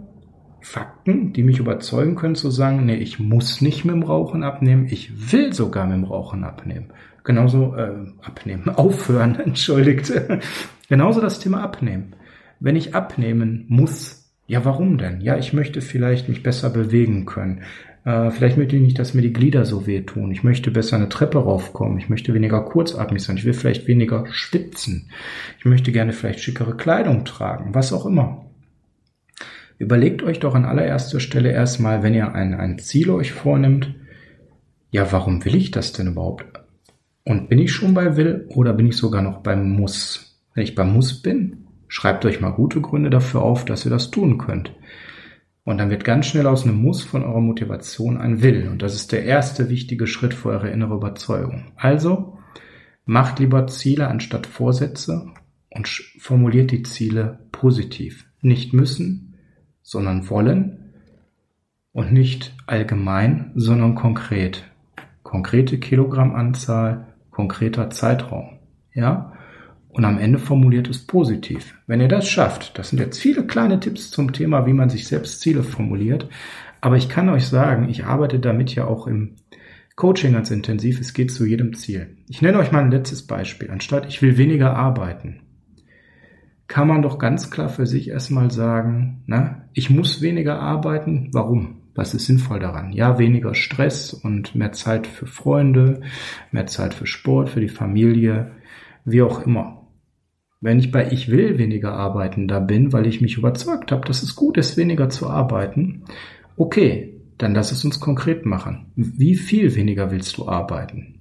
Fakten, 0.61 1.33
die 1.33 1.43
mich 1.43 1.59
überzeugen 1.59 2.15
können 2.15 2.35
zu 2.35 2.49
sagen, 2.49 2.85
nee, 2.85 2.95
ich 2.95 3.19
muss 3.19 3.61
nicht 3.61 3.83
mit 3.83 3.95
dem 3.95 4.03
Rauchen 4.03 4.43
abnehmen, 4.43 4.87
ich 4.89 5.31
will 5.31 5.53
sogar 5.53 5.85
mit 5.85 5.97
dem 5.97 6.03
Rauchen 6.05 6.43
abnehmen. 6.43 6.91
Genauso 7.29 7.75
äh, 7.75 7.91
abnehmen, 8.23 8.69
aufhören, 8.75 9.39
entschuldigt. 9.39 10.11
Genauso 10.89 11.21
das 11.21 11.39
Thema 11.39 11.61
abnehmen. 11.61 12.15
Wenn 12.59 12.75
ich 12.75 12.95
abnehmen 12.95 13.65
muss, 13.67 14.33
ja, 14.47 14.65
warum 14.65 14.97
denn? 14.97 15.21
Ja, 15.21 15.37
ich 15.37 15.53
möchte 15.53 15.81
vielleicht 15.81 16.27
mich 16.27 16.41
besser 16.41 16.71
bewegen 16.71 17.27
können. 17.27 17.61
Äh, 18.03 18.31
vielleicht 18.31 18.57
möchte 18.57 18.77
ich 18.77 18.81
nicht, 18.81 18.97
dass 18.97 19.13
mir 19.13 19.21
die 19.21 19.31
Glieder 19.31 19.65
so 19.65 19.85
wehtun. 19.85 20.31
Ich 20.31 20.43
möchte 20.43 20.71
besser 20.71 20.95
eine 20.95 21.07
Treppe 21.07 21.37
raufkommen. 21.37 21.99
Ich 21.99 22.09
möchte 22.09 22.33
weniger 22.33 22.61
kurzatmig 22.65 23.21
sein. 23.21 23.37
Ich 23.37 23.45
will 23.45 23.53
vielleicht 23.53 23.85
weniger 23.85 24.25
schwitzen. 24.31 25.11
Ich 25.59 25.65
möchte 25.65 25.91
gerne 25.91 26.13
vielleicht 26.13 26.39
schickere 26.39 26.75
Kleidung 26.77 27.25
tragen. 27.25 27.75
Was 27.75 27.93
auch 27.93 28.07
immer. 28.07 28.47
Überlegt 29.77 30.23
euch 30.23 30.39
doch 30.39 30.55
an 30.55 30.65
allererster 30.65 31.19
Stelle 31.19 31.51
erstmal, 31.51 32.01
wenn 32.01 32.15
ihr 32.15 32.33
ein, 32.33 32.55
ein 32.55 32.79
Ziel 32.79 33.11
euch 33.11 33.33
vornimmt, 33.33 33.93
ja, 34.89 35.11
warum 35.11 35.45
will 35.45 35.53
ich 35.53 35.69
das 35.69 35.93
denn 35.93 36.07
überhaupt? 36.07 36.58
Und 37.29 37.47
bin 37.47 37.59
ich 37.59 37.71
schon 37.71 37.93
bei 37.93 38.17
will 38.17 38.47
oder 38.49 38.73
bin 38.73 38.87
ich 38.87 38.97
sogar 38.97 39.21
noch 39.21 39.41
beim 39.41 39.69
muss? 39.69 40.41
Wenn 40.55 40.63
ich 40.63 40.73
beim 40.73 40.91
muss 40.91 41.21
bin, 41.21 41.67
schreibt 41.87 42.25
euch 42.25 42.41
mal 42.41 42.49
gute 42.49 42.81
Gründe 42.81 43.11
dafür 43.11 43.43
auf, 43.43 43.65
dass 43.65 43.85
ihr 43.85 43.91
das 43.91 44.09
tun 44.09 44.39
könnt. 44.39 44.73
Und 45.63 45.77
dann 45.77 45.91
wird 45.91 46.03
ganz 46.03 46.25
schnell 46.25 46.47
aus 46.47 46.63
einem 46.63 46.81
Muss 46.81 47.03
von 47.03 47.21
eurer 47.21 47.39
Motivation 47.39 48.17
ein 48.17 48.41
Will. 48.41 48.67
Und 48.67 48.81
das 48.81 48.95
ist 48.95 49.11
der 49.11 49.25
erste 49.25 49.69
wichtige 49.69 50.07
Schritt 50.07 50.33
für 50.33 50.49
eure 50.49 50.71
innere 50.71 50.95
Überzeugung. 50.95 51.65
Also 51.75 52.39
macht 53.05 53.37
lieber 53.37 53.67
Ziele 53.67 54.07
anstatt 54.07 54.47
Vorsätze 54.47 55.27
und 55.69 55.87
formuliert 56.17 56.71
die 56.71 56.81
Ziele 56.81 57.41
positiv. 57.51 58.25
Nicht 58.41 58.73
müssen, 58.73 59.35
sondern 59.83 60.31
wollen 60.31 60.95
und 61.91 62.11
nicht 62.11 62.55
allgemein, 62.65 63.51
sondern 63.53 63.93
konkret. 63.93 64.63
Konkrete 65.21 65.77
Kilogrammanzahl, 65.77 67.08
konkreter 67.39 67.89
Zeitraum. 67.89 68.59
Ja? 68.93 69.31
Und 69.87 70.03
am 70.03 70.19
Ende 70.19 70.39
formuliert 70.39 70.89
es 70.89 71.07
positiv. 71.07 71.73
Wenn 71.87 72.01
ihr 72.01 72.09
das 72.09 72.27
schafft, 72.27 72.77
das 72.77 72.89
sind 72.89 72.99
jetzt 72.99 73.17
viele 73.17 73.47
kleine 73.47 73.79
Tipps 73.79 74.11
zum 74.11 74.33
Thema, 74.33 74.65
wie 74.65 74.73
man 74.73 74.89
sich 74.89 75.07
selbst 75.07 75.39
Ziele 75.39 75.63
formuliert. 75.63 76.27
Aber 76.81 76.97
ich 76.97 77.07
kann 77.07 77.29
euch 77.29 77.47
sagen, 77.47 77.87
ich 77.87 78.03
arbeite 78.03 78.39
damit 78.39 78.75
ja 78.75 78.85
auch 78.85 79.07
im 79.07 79.37
Coaching 79.95 80.33
ganz 80.33 80.51
intensiv. 80.51 80.99
Es 80.99 81.13
geht 81.13 81.31
zu 81.31 81.45
jedem 81.45 81.73
Ziel. 81.75 82.17
Ich 82.27 82.41
nenne 82.41 82.59
euch 82.59 82.73
mal 82.73 82.83
ein 82.83 82.91
letztes 82.91 83.25
Beispiel. 83.25 83.71
Anstatt 83.71 84.05
ich 84.05 84.21
will 84.21 84.37
weniger 84.37 84.75
arbeiten, 84.75 85.39
kann 86.67 86.89
man 86.89 87.01
doch 87.01 87.19
ganz 87.19 87.49
klar 87.49 87.69
für 87.69 87.85
sich 87.85 88.09
erstmal 88.09 88.51
sagen, 88.51 89.23
na, 89.27 89.63
ich 89.73 89.89
muss 89.89 90.21
weniger 90.21 90.59
arbeiten. 90.59 91.29
Warum? 91.31 91.78
Was 91.99 92.13
ist 92.13 92.27
sinnvoll 92.27 92.61
daran? 92.61 92.93
Ja, 92.93 93.19
weniger 93.19 93.53
Stress 93.53 94.13
und 94.13 94.55
mehr 94.55 94.71
Zeit 94.71 95.05
für 95.05 95.25
Freunde, 95.25 95.99
mehr 96.49 96.65
Zeit 96.65 96.93
für 96.93 97.05
Sport, 97.05 97.49
für 97.49 97.59
die 97.59 97.67
Familie, 97.67 98.53
wie 99.03 99.21
auch 99.21 99.45
immer. 99.45 99.85
Wenn 100.61 100.79
ich 100.79 100.91
bei 100.91 101.11
Ich 101.11 101.29
will 101.29 101.57
weniger 101.57 101.91
arbeiten 101.91 102.47
da 102.47 102.61
bin, 102.61 102.93
weil 102.93 103.05
ich 103.05 103.19
mich 103.19 103.35
überzeugt 103.35 103.91
habe, 103.91 104.07
dass 104.07 104.23
es 104.23 104.37
gut 104.37 104.55
ist, 104.57 104.77
weniger 104.77 105.09
zu 105.09 105.29
arbeiten, 105.29 106.05
okay, 106.55 107.19
dann 107.37 107.53
lass 107.53 107.73
es 107.73 107.83
uns 107.83 107.99
konkret 107.99 108.45
machen. 108.45 108.93
Wie 108.95 109.35
viel 109.35 109.75
weniger 109.75 110.09
willst 110.09 110.37
du 110.37 110.47
arbeiten? 110.47 111.19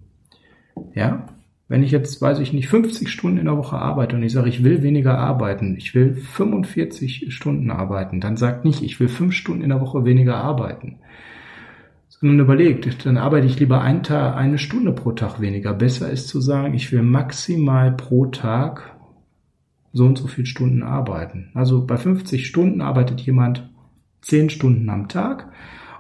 Ja, 0.95 1.27
wenn 1.69 1.83
ich 1.83 1.91
jetzt, 1.91 2.21
weiß 2.21 2.39
ich 2.39 2.55
nicht, 2.55 2.69
50 2.69 3.11
Stunden 3.11 3.39
in 3.39 3.45
der 3.45 3.59
Woche 3.59 3.77
arbeite 3.77 4.17
und 4.17 4.23
ich 4.23 4.33
sage, 4.33 4.49
ich 4.49 4.65
will 4.65 4.83
weniger 4.83 5.19
arbeiten, 5.19 5.77
ich 5.77 5.95
will 5.95 6.15
45 6.15 7.27
Stunden 7.33 7.71
arbeiten, 7.71 8.21
dann 8.21 8.39
sagt 8.39 8.65
nicht, 8.65 8.83
ich 8.83 8.99
will 8.99 9.09
5 9.09 9.35
Stunden 9.35 9.63
in 9.63 9.69
der 9.69 9.81
Woche 9.81 10.05
weniger 10.07 10.37
arbeiten. 10.37 10.99
Sondern 12.09 12.41
überlegt, 12.41 13.05
dann 13.05 13.19
arbeite 13.19 13.47
ich 13.47 13.61
lieber 13.61 13.83
einen 13.83 14.03
Tag, 14.03 14.35
eine 14.35 14.59
Stunde 14.59 14.93
pro 14.93 15.13
Tag 15.13 15.41
weniger. 15.41 15.75
Besser 15.75 16.11
ist 16.11 16.29
zu 16.29 16.41
sagen, 16.41 16.75
ich 16.75 16.91
will 16.91 17.03
maximal 17.03 17.93
pro 17.93 18.27
Tag 18.27 18.97
so 19.93 20.07
und 20.07 20.19
so 20.19 20.27
viele 20.27 20.47
Stunden 20.47 20.83
arbeiten. 20.83 21.51
Also 21.55 21.87
bei 21.87 21.97
50 21.97 22.47
Stunden 22.47 22.81
arbeitet 22.81 23.21
jemand 23.21 23.71
10 24.23 24.51
Stunden 24.51 24.89
am 24.89 25.09
Tag. 25.09 25.53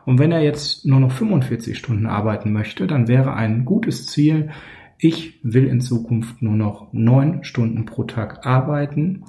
Und 0.06 0.18
wenn 0.18 0.32
er 0.32 0.40
jetzt 0.40 0.86
nur 0.86 1.00
noch 1.00 1.12
45 1.12 1.76
Stunden 1.76 2.06
arbeiten 2.06 2.52
möchte, 2.52 2.86
dann 2.86 3.06
wäre 3.06 3.34
ein 3.34 3.66
gutes 3.66 4.06
Ziel, 4.06 4.50
ich 4.98 5.40
will 5.42 5.66
in 5.66 5.80
Zukunft 5.80 6.42
nur 6.42 6.56
noch 6.56 6.92
9 6.92 7.44
Stunden 7.44 7.84
pro 7.86 8.04
Tag 8.04 8.44
arbeiten. 8.46 9.24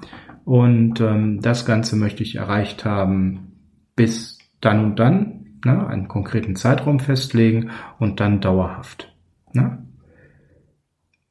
Und 0.45 0.99
ähm, 0.99 1.41
das 1.41 1.65
Ganze 1.65 1.95
möchte 1.95 2.23
ich 2.23 2.35
erreicht 2.35 2.85
haben 2.85 3.53
bis 3.95 4.39
dann 4.61 4.83
und 4.83 4.99
dann, 4.99 5.59
ne, 5.63 5.87
einen 5.87 6.07
konkreten 6.07 6.55
Zeitraum 6.55 6.99
festlegen 6.99 7.69
und 7.99 8.19
dann 8.19 8.41
dauerhaft. 8.41 9.13
Ne? 9.53 9.85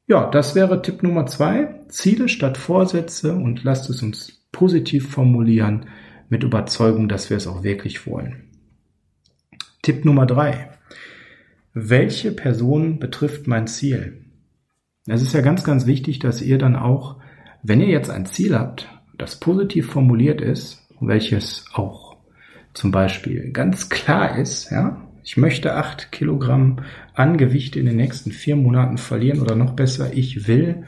Ja, 0.07 0.29
das 0.29 0.55
wäre 0.55 0.81
Tipp 0.81 1.03
Nummer 1.03 1.25
zwei. 1.25 1.83
Ziele 1.89 2.29
statt 2.29 2.57
Vorsätze 2.57 3.35
und 3.35 3.63
lasst 3.63 3.89
es 3.89 4.01
uns 4.01 4.45
positiv 4.51 5.09
formulieren 5.09 5.87
mit 6.29 6.43
Überzeugung, 6.43 7.09
dass 7.09 7.29
wir 7.29 7.37
es 7.37 7.47
auch 7.47 7.63
wirklich 7.63 8.07
wollen. 8.07 8.43
Tipp 9.81 10.05
Nummer 10.05 10.25
drei. 10.25 10.69
Welche 11.73 12.31
Person 12.31 12.99
betrifft 12.99 13.47
mein 13.47 13.67
Ziel? 13.67 14.25
Es 15.11 15.23
ist 15.23 15.33
ja 15.33 15.41
ganz, 15.41 15.63
ganz 15.63 15.87
wichtig, 15.87 16.19
dass 16.19 16.39
ihr 16.39 16.59
dann 16.59 16.75
auch, 16.75 17.15
wenn 17.63 17.81
ihr 17.81 17.87
jetzt 17.87 18.11
ein 18.11 18.27
Ziel 18.27 18.55
habt, 18.55 18.87
das 19.17 19.39
positiv 19.39 19.89
formuliert 19.89 20.39
ist, 20.39 20.87
welches 20.99 21.65
auch 21.73 22.15
zum 22.73 22.91
Beispiel 22.91 23.51
ganz 23.51 23.89
klar 23.89 24.37
ist, 24.37 24.69
ja, 24.69 25.01
ich 25.23 25.35
möchte 25.35 25.73
acht 25.75 26.11
Kilogramm 26.11 26.77
an 27.15 27.37
Gewicht 27.37 27.75
in 27.75 27.87
den 27.87 27.95
nächsten 27.95 28.31
vier 28.31 28.55
Monaten 28.55 28.99
verlieren 28.99 29.41
oder 29.41 29.55
noch 29.55 29.71
besser, 29.71 30.13
ich 30.13 30.47
will 30.47 30.83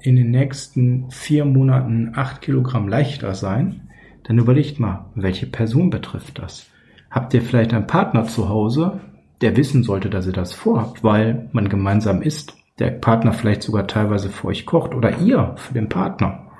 in 0.00 0.16
den 0.16 0.30
nächsten 0.30 1.10
vier 1.10 1.44
Monaten 1.44 2.12
acht 2.14 2.40
Kilogramm 2.40 2.88
leichter 2.88 3.34
sein, 3.34 3.82
dann 4.24 4.38
überlegt 4.38 4.80
mal, 4.80 5.10
welche 5.14 5.46
Person 5.46 5.90
betrifft 5.90 6.38
das? 6.38 6.66
Habt 7.10 7.34
ihr 7.34 7.42
vielleicht 7.42 7.74
einen 7.74 7.86
Partner 7.86 8.24
zu 8.24 8.48
Hause, 8.48 9.00
der 9.42 9.58
wissen 9.58 9.82
sollte, 9.82 10.08
dass 10.08 10.26
ihr 10.26 10.32
das 10.32 10.54
vorhabt, 10.54 11.04
weil 11.04 11.50
man 11.52 11.68
gemeinsam 11.68 12.22
isst, 12.22 12.54
der 12.78 12.90
Partner 12.90 13.32
vielleicht 13.32 13.62
sogar 13.62 13.86
teilweise 13.86 14.28
für 14.28 14.48
euch 14.48 14.66
kocht 14.66 14.94
oder 14.94 15.18
ihr 15.18 15.54
für 15.56 15.74
den 15.74 15.88
Partner. 15.88 16.50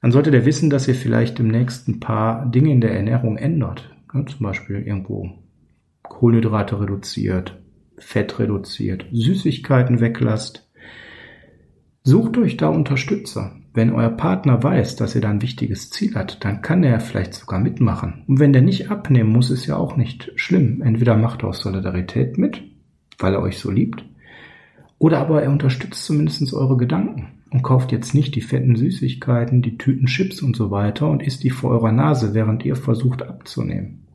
Dann 0.00 0.12
sollte 0.12 0.30
der 0.30 0.44
wissen, 0.44 0.68
dass 0.68 0.88
ihr 0.88 0.94
vielleicht 0.94 1.38
im 1.38 1.48
nächsten 1.48 2.00
paar 2.00 2.46
Dinge 2.46 2.72
in 2.72 2.80
der 2.80 2.94
Ernährung 2.94 3.36
ändert. 3.36 3.94
Ja, 4.12 4.26
zum 4.26 4.40
Beispiel 4.40 4.82
irgendwo 4.82 5.30
Kohlenhydrate 6.02 6.80
reduziert, 6.80 7.60
Fett 7.98 8.38
reduziert, 8.38 9.06
Süßigkeiten 9.12 10.00
weglasst. 10.00 10.68
Sucht 12.02 12.36
euch 12.36 12.56
da 12.56 12.68
Unterstützer. 12.68 13.52
Wenn 13.74 13.92
euer 13.92 14.10
Partner 14.10 14.62
weiß, 14.62 14.96
dass 14.96 15.14
ihr 15.14 15.20
da 15.20 15.30
ein 15.30 15.40
wichtiges 15.40 15.88
Ziel 15.88 16.14
hat, 16.14 16.44
dann 16.44 16.60
kann 16.60 16.84
er 16.84 17.00
vielleicht 17.00 17.32
sogar 17.32 17.58
mitmachen. 17.58 18.24
Und 18.26 18.38
wenn 18.38 18.52
der 18.52 18.60
nicht 18.60 18.90
abnehmen 18.90 19.30
muss, 19.30 19.50
ist 19.50 19.66
ja 19.66 19.76
auch 19.76 19.96
nicht 19.96 20.32
schlimm. 20.36 20.82
Entweder 20.82 21.16
macht 21.16 21.42
er 21.42 21.50
aus 21.50 21.60
Solidarität 21.60 22.36
mit, 22.36 22.62
weil 23.18 23.32
er 23.32 23.40
euch 23.40 23.58
so 23.58 23.70
liebt, 23.70 24.04
oder 25.02 25.18
aber 25.18 25.42
er 25.42 25.50
unterstützt 25.50 26.04
zumindest 26.04 26.54
eure 26.54 26.76
Gedanken 26.76 27.26
und 27.50 27.64
kauft 27.64 27.90
jetzt 27.90 28.14
nicht 28.14 28.36
die 28.36 28.40
fetten 28.40 28.76
Süßigkeiten, 28.76 29.60
die 29.60 29.76
Tüten 29.76 30.06
Chips 30.06 30.42
und 30.42 30.54
so 30.54 30.70
weiter 30.70 31.10
und 31.10 31.24
isst 31.24 31.42
die 31.42 31.50
vor 31.50 31.72
eurer 31.72 31.90
Nase, 31.90 32.34
während 32.34 32.64
ihr 32.64 32.76
versucht 32.76 33.24
abzunehmen. 33.24 34.06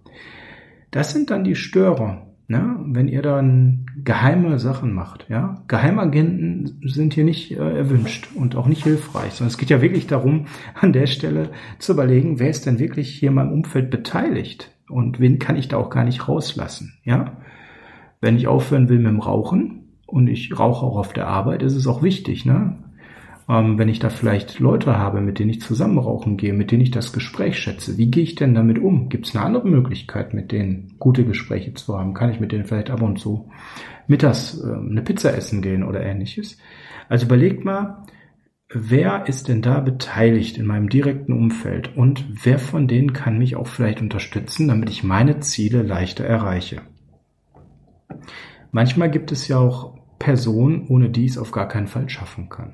Das 0.91 1.11
sind 1.11 1.29
dann 1.29 1.43
die 1.43 1.55
Störer, 1.55 2.27
ne? 2.47 2.79
wenn 2.85 3.09
ihr 3.09 3.21
dann 3.21 3.87
geheime 4.01 4.59
Sachen 4.59 4.93
macht. 4.93 5.25
Ja? 5.27 5.61
Geheimagenten 5.67 6.79
sind 6.85 7.13
hier 7.13 7.25
nicht 7.25 7.51
äh, 7.51 7.77
erwünscht 7.79 8.29
und 8.33 8.55
auch 8.55 8.67
nicht 8.67 8.85
hilfreich, 8.85 9.33
sondern 9.33 9.51
es 9.51 9.57
geht 9.57 9.69
ja 9.69 9.81
wirklich 9.81 10.07
darum, 10.07 10.45
an 10.73 10.93
der 10.93 11.07
Stelle 11.07 11.49
zu 11.79 11.91
überlegen, 11.91 12.39
wer 12.39 12.49
ist 12.49 12.65
denn 12.65 12.79
wirklich 12.79 13.09
hier 13.09 13.27
in 13.27 13.35
meinem 13.35 13.51
Umfeld 13.51 13.89
beteiligt 13.89 14.71
und 14.87 15.19
wen 15.19 15.37
kann 15.37 15.57
ich 15.57 15.67
da 15.67 15.75
auch 15.75 15.89
gar 15.89 16.05
nicht 16.05 16.29
rauslassen. 16.29 16.93
Ja? 17.03 17.41
Wenn 18.21 18.37
ich 18.37 18.47
aufhören 18.47 18.87
will 18.87 18.99
mit 18.99 19.07
dem 19.07 19.19
Rauchen 19.19 19.83
und 20.07 20.27
ich 20.27 20.57
rauche 20.57 20.85
auch 20.85 20.97
auf 20.97 21.13
der 21.13 21.27
Arbeit, 21.27 21.61
ist 21.61 21.75
es 21.75 21.85
auch 21.85 22.01
wichtig, 22.01 22.45
ne? 22.45 22.77
Ähm, 23.49 23.77
wenn 23.77 23.87
ich 23.87 23.99
da 23.99 24.09
vielleicht 24.09 24.59
Leute 24.59 24.97
habe, 24.97 25.21
mit 25.21 25.39
denen 25.39 25.51
ich 25.51 25.61
zusammen 25.61 25.99
rauchen 25.99 26.37
gehe, 26.37 26.53
mit 26.53 26.71
denen 26.71 26.81
ich 26.81 26.91
das 26.91 27.13
Gespräch 27.13 27.59
schätze, 27.59 27.97
wie 27.97 28.11
gehe 28.11 28.23
ich 28.23 28.35
denn 28.35 28.55
damit 28.55 28.79
um? 28.79 29.09
Gibt 29.09 29.27
es 29.27 29.35
eine 29.35 29.45
andere 29.45 29.67
Möglichkeit, 29.67 30.33
mit 30.33 30.51
denen 30.51 30.95
gute 30.99 31.23
Gespräche 31.23 31.73
zu 31.73 31.97
haben? 31.97 32.13
Kann 32.13 32.31
ich 32.31 32.39
mit 32.39 32.51
denen 32.51 32.65
vielleicht 32.65 32.89
ab 32.89 33.01
und 33.01 33.19
zu 33.19 33.49
mittags 34.07 34.59
äh, 34.59 34.73
eine 34.73 35.01
Pizza 35.01 35.35
essen 35.35 35.61
gehen 35.61 35.83
oder 35.83 36.01
ähnliches? 36.01 36.57
Also 37.09 37.25
überlegt 37.25 37.63
mal, 37.63 38.03
wer 38.69 39.27
ist 39.27 39.47
denn 39.47 39.61
da 39.61 39.79
beteiligt 39.79 40.57
in 40.57 40.65
meinem 40.65 40.89
direkten 40.89 41.31
Umfeld 41.31 41.95
und 41.95 42.25
wer 42.43 42.59
von 42.59 42.87
denen 42.87 43.13
kann 43.13 43.37
mich 43.37 43.55
auch 43.55 43.67
vielleicht 43.67 44.01
unterstützen, 44.01 44.67
damit 44.67 44.89
ich 44.89 45.03
meine 45.03 45.39
Ziele 45.39 45.83
leichter 45.83 46.25
erreiche? 46.25 46.81
Manchmal 48.71 49.09
gibt 49.09 49.31
es 49.31 49.47
ja 49.47 49.57
auch 49.57 49.93
Personen, 50.19 50.87
ohne 50.87 51.09
die 51.09 51.25
es 51.25 51.37
auf 51.37 51.51
gar 51.51 51.67
keinen 51.67 51.87
Fall 51.87 52.09
schaffen 52.09 52.49
kann. 52.49 52.73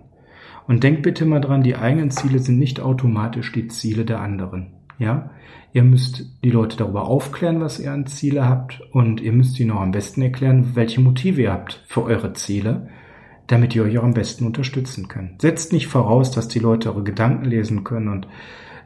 Und 0.68 0.84
denkt 0.84 1.02
bitte 1.02 1.26
mal 1.26 1.42
dran, 1.42 1.64
die 1.64 1.76
eigenen 1.76 2.12
Ziele 2.12 2.40
sind 2.40 2.58
nicht 2.58 2.80
automatisch 2.80 3.52
die 3.52 3.68
Ziele 3.68 4.06
der 4.06 4.22
anderen. 4.22 4.74
Ja, 4.98 5.32
ihr 5.74 5.84
müsst 5.84 6.26
die 6.44 6.52
Leute 6.52 6.78
darüber 6.78 7.06
aufklären, 7.06 7.60
was 7.60 7.80
ihr 7.80 7.92
an 7.92 8.06
Ziele 8.06 8.48
habt 8.48 8.82
und 8.92 9.20
ihr 9.20 9.34
müsst 9.34 9.60
ihnen 9.60 9.72
auch 9.72 9.82
am 9.82 9.92
besten 9.92 10.22
erklären, 10.22 10.76
welche 10.76 11.02
Motive 11.02 11.42
ihr 11.42 11.52
habt 11.52 11.84
für 11.88 12.04
eure 12.04 12.34
Ziele, 12.34 12.88
damit 13.48 13.76
ihr 13.76 13.84
euch 13.84 13.98
auch 13.98 14.04
am 14.04 14.14
besten 14.14 14.46
unterstützen 14.46 15.08
könnt. 15.08 15.42
Setzt 15.42 15.74
nicht 15.74 15.88
voraus, 15.88 16.32
dass 16.32 16.48
die 16.48 16.60
Leute 16.60 16.90
eure 16.90 17.04
Gedanken 17.04 17.46
lesen 17.46 17.84
können 17.84 18.08
und 18.08 18.28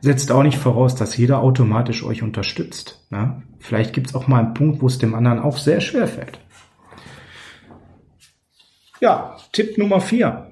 setzt 0.02 0.32
auch 0.32 0.44
nicht 0.44 0.58
voraus, 0.58 0.96
dass 0.96 1.18
jeder 1.18 1.40
automatisch 1.40 2.04
euch 2.04 2.24
unterstützt. 2.24 3.06
Ja? 3.12 3.44
Vielleicht 3.60 3.94
gibt 3.94 4.08
es 4.08 4.16
auch 4.16 4.28
mal 4.28 4.44
einen 4.44 4.54
Punkt, 4.54 4.82
wo 4.82 4.88
es 4.88 4.98
dem 4.98 5.14
anderen 5.14 5.40
auch 5.40 5.58
sehr 5.58 5.82
schwer 5.82 6.08
fällt. 6.08 6.40
Ja, 9.00 9.38
Tipp 9.52 9.78
Nummer 9.78 10.02
vier 10.02 10.48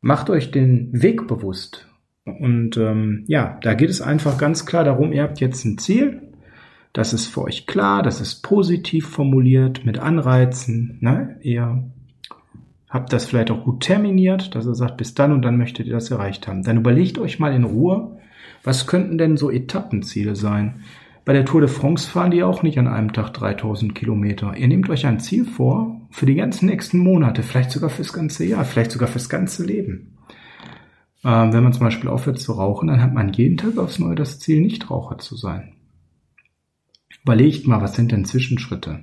macht 0.00 0.30
euch 0.30 0.50
den 0.50 0.90
Weg 0.92 1.26
bewusst. 1.26 1.88
Und 2.24 2.76
ähm, 2.76 3.24
ja, 3.26 3.58
da 3.62 3.74
geht 3.74 3.90
es 3.90 4.00
einfach 4.02 4.38
ganz 4.38 4.66
klar 4.66 4.84
darum, 4.84 5.12
ihr 5.12 5.22
habt 5.22 5.40
jetzt 5.40 5.64
ein 5.64 5.78
Ziel, 5.78 6.22
das 6.92 7.12
ist 7.12 7.26
für 7.26 7.42
euch 7.42 7.66
klar, 7.66 8.02
das 8.02 8.20
ist 8.20 8.42
positiv 8.42 9.08
formuliert 9.08 9.84
mit 9.84 9.98
Anreizen. 9.98 10.98
Ne? 11.00 11.38
Ihr 11.42 11.90
habt 12.88 13.12
das 13.12 13.26
vielleicht 13.26 13.50
auch 13.50 13.64
gut 13.64 13.82
terminiert, 13.82 14.54
dass 14.54 14.66
ihr 14.66 14.74
sagt, 14.74 14.96
bis 14.96 15.14
dann 15.14 15.32
und 15.32 15.42
dann 15.42 15.58
möchtet 15.58 15.86
ihr 15.86 15.94
das 15.94 16.10
erreicht 16.10 16.48
haben. 16.48 16.62
Dann 16.62 16.78
überlegt 16.78 17.18
euch 17.18 17.38
mal 17.38 17.54
in 17.54 17.64
Ruhe, 17.64 18.18
was 18.62 18.86
könnten 18.86 19.18
denn 19.18 19.36
so 19.36 19.50
Etappenziele 19.50 20.36
sein? 20.36 20.82
Bei 21.28 21.34
der 21.34 21.44
Tour 21.44 21.60
de 21.60 21.68
France 21.68 22.08
fahren 22.08 22.30
die 22.30 22.42
auch 22.42 22.62
nicht 22.62 22.78
an 22.78 22.88
einem 22.88 23.12
Tag 23.12 23.34
3000 23.34 23.94
Kilometer. 23.94 24.56
Ihr 24.56 24.66
nehmt 24.66 24.88
euch 24.88 25.04
ein 25.04 25.20
Ziel 25.20 25.44
vor 25.44 26.00
für 26.08 26.24
die 26.24 26.36
ganzen 26.36 26.64
nächsten 26.64 26.96
Monate, 26.96 27.42
vielleicht 27.42 27.70
sogar 27.70 27.90
fürs 27.90 28.14
ganze 28.14 28.46
Jahr, 28.46 28.64
vielleicht 28.64 28.92
sogar 28.92 29.08
fürs 29.08 29.28
ganze 29.28 29.62
Leben. 29.62 30.16
Ähm, 31.22 31.52
wenn 31.52 31.62
man 31.62 31.74
zum 31.74 31.84
Beispiel 31.84 32.08
aufhört 32.08 32.38
zu 32.38 32.52
rauchen, 32.52 32.88
dann 32.88 33.02
hat 33.02 33.12
man 33.12 33.30
jeden 33.34 33.58
Tag 33.58 33.76
aufs 33.76 33.98
Neue 33.98 34.14
das 34.14 34.40
Ziel, 34.40 34.62
nicht 34.62 34.90
Raucher 34.90 35.18
zu 35.18 35.36
sein. 35.36 35.74
Überlegt 37.24 37.66
mal, 37.66 37.82
was 37.82 37.94
sind 37.94 38.10
denn 38.10 38.24
Zwischenschritte? 38.24 39.00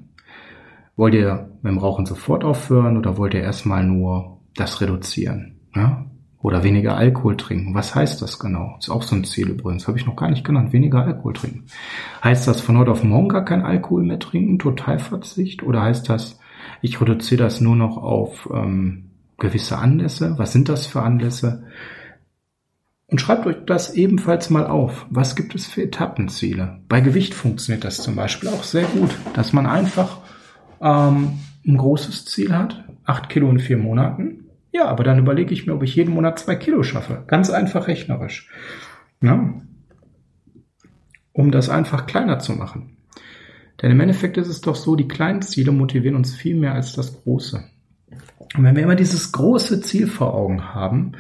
Wollt 0.96 1.14
ihr 1.14 1.52
dem 1.64 1.78
Rauchen 1.78 2.08
sofort 2.08 2.44
aufhören 2.44 2.98
oder 2.98 3.18
wollt 3.18 3.36
ihr 3.36 3.44
erstmal 3.44 3.86
nur 3.86 4.42
das 4.56 4.82
reduzieren? 4.82 5.60
Ja? 5.76 6.08
Oder 6.46 6.64
weniger 6.64 6.96
Alkohol 6.96 7.38
trinken. 7.38 7.74
Was 7.74 7.96
heißt 7.96 8.22
das 8.22 8.38
genau? 8.38 8.76
Ist 8.78 8.92
auch 8.92 9.02
so 9.02 9.16
ein 9.16 9.24
Ziel 9.24 9.50
übrigens. 9.50 9.88
Habe 9.88 9.98
ich 9.98 10.06
noch 10.06 10.16
gar 10.16 10.30
nicht 10.30 10.44
genannt. 10.44 10.74
Weniger 10.74 11.04
Alkohol 11.04 11.34
trinken. 11.34 11.64
Heißt 12.24 12.48
das 12.48 12.62
von 12.62 12.78
heute 12.78 12.92
auf 12.92 13.04
morgen 13.04 13.30
gar 13.30 13.44
kein 13.44 13.64
Alkohol 13.64 14.04
mehr 14.04 14.20
trinken? 14.20 14.60
Totalverzicht? 14.60 15.64
Oder 15.64 15.82
heißt 15.82 16.08
das, 16.08 16.40
ich 16.84 17.02
reduziere 17.02 17.42
das 17.46 17.62
nur 17.62 17.76
noch 17.76 17.98
auf 17.98 18.48
ähm, 18.54 19.06
gewisse 19.40 19.80
Anlässe? 19.80 20.36
Was 20.38 20.52
sind 20.52 20.70
das 20.70 20.86
für 20.86 21.02
Anlässe? 21.02 21.64
Und 23.08 23.20
schreibt 23.20 23.48
euch 23.48 23.66
das 23.66 23.96
ebenfalls 23.96 24.52
mal 24.52 24.68
auf. 24.68 25.08
Was 25.10 25.36
gibt 25.36 25.56
es 25.56 25.66
für 25.66 25.82
Etappenziele? 25.82 26.78
Bei 26.88 27.02
Gewicht 27.02 27.34
funktioniert 27.34 27.84
das 27.84 28.04
zum 28.04 28.16
Beispiel 28.16 28.50
auch 28.50 28.64
sehr 28.64 28.86
gut, 28.86 29.18
dass 29.34 29.52
man 29.52 29.66
einfach 29.66 30.20
ähm, 30.80 31.40
ein 31.66 31.78
großes 31.78 32.26
Ziel 32.26 32.56
hat. 32.56 32.84
Acht 33.04 33.30
Kilo 33.30 33.50
in 33.50 33.58
vier 33.58 33.78
Monaten 33.78 34.45
ja, 34.76 34.88
aber 34.88 35.06
dann 35.06 35.20
überlege 35.20 35.54
ich 35.54 35.66
mir, 35.66 35.74
ob 35.74 35.84
ich 35.84 35.96
jeden 35.96 36.14
Monat 36.14 36.38
zwei 36.38 36.56
Kilo 36.56 36.84
schaffe. 36.84 37.24
Ganz 37.28 37.50
einfach 37.50 37.88
rechnerisch. 37.88 38.50
Ja? 39.22 39.62
Um 41.32 41.52
das 41.52 41.70
einfach 41.70 42.06
kleiner 42.08 42.40
zu 42.40 42.52
machen. 42.52 42.98
Denn 43.82 43.92
im 43.92 44.02
Endeffekt 44.02 44.36
ist 44.36 44.50
es 44.50 44.60
doch 44.60 44.76
so, 44.76 44.98
die 44.98 45.08
kleinen 45.08 45.42
Ziele 45.42 45.72
motivieren 45.72 46.18
uns 46.18 46.36
viel 46.36 46.58
mehr 46.58 46.74
als 46.74 46.92
das 46.92 47.24
große. 47.24 47.64
Und 48.58 48.64
wenn 48.64 48.76
wir 48.76 48.84
immer 48.84 48.96
dieses 48.96 49.32
große 49.32 49.80
Ziel 49.80 50.08
vor 50.08 50.34
Augen 50.34 50.74
haben, 50.74 51.14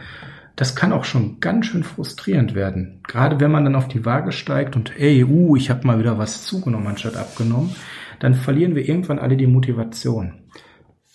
das 0.58 0.76
kann 0.76 0.92
auch 0.92 1.06
schon 1.06 1.40
ganz 1.40 1.68
schön 1.68 1.84
frustrierend 1.84 2.56
werden. 2.56 3.00
Gerade 3.08 3.40
wenn 3.40 3.52
man 3.52 3.64
dann 3.64 3.76
auf 3.76 3.88
die 3.88 4.04
Waage 4.04 4.34
steigt 4.34 4.76
und, 4.76 5.00
ey, 5.00 5.24
uh, 5.24 5.56
ich 5.56 5.70
habe 5.70 5.88
mal 5.88 6.00
wieder 6.00 6.18
was 6.18 6.46
zugenommen 6.46 6.88
anstatt 6.88 7.16
abgenommen, 7.16 7.74
dann 8.20 8.34
verlieren 8.34 8.76
wir 8.76 8.88
irgendwann 8.88 9.20
alle 9.20 9.38
die 9.38 9.48
Motivation. 9.48 10.34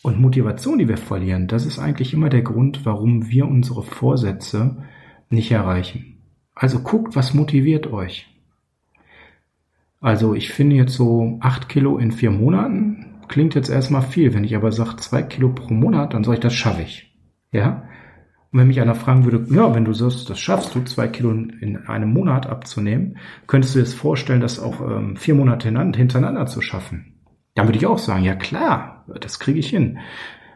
Und 0.02 0.20
Motivation, 0.20 0.78
die 0.78 0.88
wir 0.88 0.96
verlieren, 0.96 1.46
das 1.46 1.66
ist 1.66 1.78
eigentlich 1.78 2.14
immer 2.14 2.30
der 2.30 2.42
Grund, 2.42 2.86
warum 2.86 3.28
wir 3.30 3.46
unsere 3.46 3.82
Vorsätze 3.82 4.84
nicht 5.28 5.50
erreichen. 5.50 6.18
Also 6.54 6.80
guckt, 6.80 7.16
was 7.16 7.34
motiviert 7.34 7.92
euch. 7.92 8.26
Also 10.00 10.34
ich 10.34 10.50
finde 10.50 10.76
jetzt 10.76 10.94
so 10.94 11.38
acht 11.40 11.68
Kilo 11.68 11.98
in 11.98 12.12
vier 12.12 12.30
Monaten 12.30 13.06
klingt 13.28 13.54
jetzt 13.54 13.70
erstmal 13.70 14.02
viel. 14.02 14.34
Wenn 14.34 14.44
ich 14.44 14.56
aber 14.56 14.72
sage 14.72 14.96
zwei 14.96 15.22
Kilo 15.22 15.50
pro 15.50 15.72
Monat, 15.72 16.14
dann 16.14 16.24
sage 16.24 16.36
ich, 16.36 16.40
das 16.40 16.54
schaffe 16.54 16.82
ich. 16.82 17.14
Ja? 17.52 17.84
Und 18.50 18.58
wenn 18.58 18.66
mich 18.66 18.80
einer 18.80 18.96
fragen 18.96 19.24
würde, 19.24 19.46
ja, 19.54 19.72
wenn 19.74 19.84
du 19.84 19.92
sagst, 19.92 20.28
das 20.28 20.40
schaffst 20.40 20.74
du, 20.74 20.82
zwei 20.82 21.06
Kilo 21.06 21.30
in 21.30 21.86
einem 21.86 22.12
Monat 22.12 22.48
abzunehmen, 22.48 23.18
könntest 23.46 23.74
du 23.74 23.78
dir 23.78 23.84
das 23.84 23.94
vorstellen, 23.94 24.40
das 24.40 24.58
auch 24.58 24.80
ähm, 24.80 25.16
vier 25.16 25.36
Monate 25.36 25.68
hintereinander 25.68 26.46
zu 26.46 26.60
schaffen? 26.60 27.14
Dann 27.54 27.68
würde 27.68 27.78
ich 27.78 27.86
auch 27.86 27.98
sagen, 27.98 28.24
ja 28.24 28.34
klar, 28.34 28.99
das 29.18 29.38
kriege 29.38 29.58
ich 29.58 29.70
hin. 29.70 29.98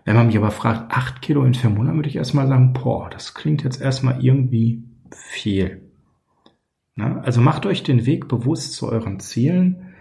Wenn 0.04 0.16
man 0.16 0.26
mich 0.26 0.36
aber 0.36 0.50
fragt, 0.50 0.92
acht 0.92 1.22
Kilo 1.22 1.44
in 1.44 1.54
vier 1.54 1.70
Monaten, 1.70 1.96
würde 1.96 2.08
ich 2.08 2.16
erstmal 2.16 2.46
sagen, 2.46 2.74
boah, 2.74 3.08
das 3.10 3.34
klingt 3.34 3.64
jetzt 3.64 3.80
erstmal 3.80 4.22
irgendwie 4.22 4.84
viel. 5.10 5.82
Na, 6.94 7.20
also 7.20 7.40
macht 7.40 7.66
euch 7.66 7.82
den 7.82 8.06
Weg 8.06 8.28
bewusst 8.28 8.74
zu 8.74 8.88
euren 8.88 9.18
Zielen 9.18 9.94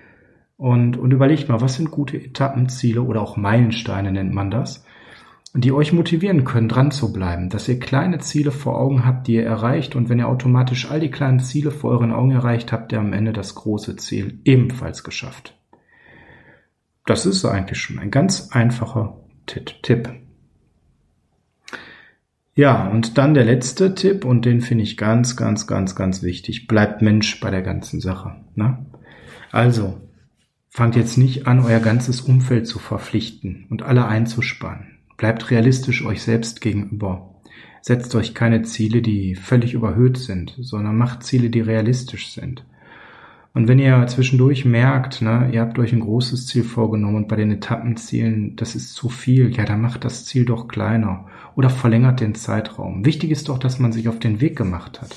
und, 0.58 0.98
und 0.98 1.12
überlegt 1.12 1.50
mal, 1.50 1.62
was 1.62 1.76
sind 1.76 1.90
gute 1.90 2.18
Etappenziele 2.18 3.02
oder 3.02 3.22
auch 3.22 3.38
Meilensteine 3.38 4.12
nennt 4.12 4.34
man 4.34 4.52
das, 4.52 4.86
die 5.56 5.72
euch 5.72 5.94
motivieren 5.94 6.44
können, 6.44 6.68
dran 6.68 6.92
zu 6.92 7.14
bleiben, 7.14 7.50
dass 7.50 7.68
ihr 7.68 7.80
kleine 7.80 8.20
Ziele 8.20 8.52
vor 8.52 8.80
Augen 8.80 9.06
habt, 9.06 9.28
die 9.28 9.36
ihr 9.36 9.46
erreicht 9.46 9.96
und 9.96 10.10
wenn 10.10 10.20
ihr 10.20 10.28
automatisch 10.28 10.90
all 10.90 11.00
die 11.00 11.12
kleinen 11.12 11.40
Ziele 11.40 11.72
vor 11.72 11.92
euren 11.92 12.12
Augen 12.12 12.32
erreicht, 12.32 12.72
habt 12.72 12.92
ihr 12.92 13.00
am 13.00 13.14
Ende 13.14 13.34
das 13.34 13.56
große 13.56 13.96
Ziel 13.96 14.40
ebenfalls 14.46 15.04
geschafft. 15.04 15.56
Das 17.06 17.26
ist 17.26 17.44
eigentlich 17.44 17.80
schon 17.80 18.00
ein 18.00 18.12
ganz 18.12 18.50
einfacher 18.52 19.18
Tipp. 19.46 20.10
Ja, 22.56 22.88
und 22.88 23.18
dann 23.18 23.34
der 23.34 23.46
letzte 23.46 23.96
Tipp, 23.96 24.26
und 24.26 24.46
den 24.46 24.62
finde 24.62 24.84
ich 24.84 24.96
ganz, 24.96 25.36
ganz, 25.36 25.66
ganz, 25.68 25.96
ganz 25.96 26.22
wichtig. 26.22 26.68
Bleibt 26.68 27.02
Mensch 27.02 27.40
bei 27.40 27.50
der 27.50 27.64
ganzen 27.64 28.00
Sache. 28.00 28.36
Ne? 28.56 28.86
Also, 29.52 30.00
fangt 30.70 30.96
jetzt 30.96 31.18
nicht 31.18 31.48
an, 31.48 31.60
euer 31.60 31.80
ganzes 31.80 32.22
Umfeld 32.22 32.68
zu 32.68 32.80
verpflichten 32.80 33.66
und 33.70 33.82
alle 33.82 34.06
einzuspannen. 34.06 35.00
Bleibt 35.18 35.50
realistisch 35.52 36.06
euch 36.06 36.22
selbst 36.22 36.62
gegenüber. 36.62 37.36
Setzt 37.82 38.16
euch 38.16 38.34
keine 38.34 38.62
Ziele, 38.62 39.02
die 39.02 39.36
völlig 39.36 39.74
überhöht 39.74 40.18
sind, 40.18 40.56
sondern 40.60 40.96
macht 40.96 41.24
Ziele, 41.24 41.50
die 41.50 41.62
realistisch 41.62 42.32
sind. 42.32 42.66
Und 43.56 43.68
wenn 43.68 43.78
ihr 43.78 44.08
zwischendurch 44.08 44.66
merkt, 44.66 45.22
ne, 45.22 45.50
ihr 45.52 45.62
habt 45.62 45.78
euch 45.78 45.94
ein 45.94 46.00
großes 46.00 46.48
Ziel 46.48 46.64
vorgenommen 46.64 47.18
und 47.18 47.28
bei 47.28 47.36
den 47.36 47.52
Etappenzielen, 47.52 48.56
das 48.56 48.74
ist 48.74 48.94
zu 48.94 49.10
viel, 49.10 49.56
ja, 49.56 49.64
dann 49.64 49.82
macht 49.82 50.04
das 50.06 50.26
Ziel 50.26 50.46
doch 50.46 50.68
kleiner 50.68 51.26
oder 51.56 51.70
verlängert 51.70 52.20
den 52.20 52.34
Zeitraum. 52.34 53.06
Wichtig 53.06 53.30
ist 53.30 53.50
doch, 53.50 53.60
dass 53.60 53.78
man 53.78 53.92
sich 53.92 54.10
auf 54.10 54.18
den 54.18 54.42
Weg 54.42 54.58
gemacht 54.58 55.02
hat. 55.02 55.16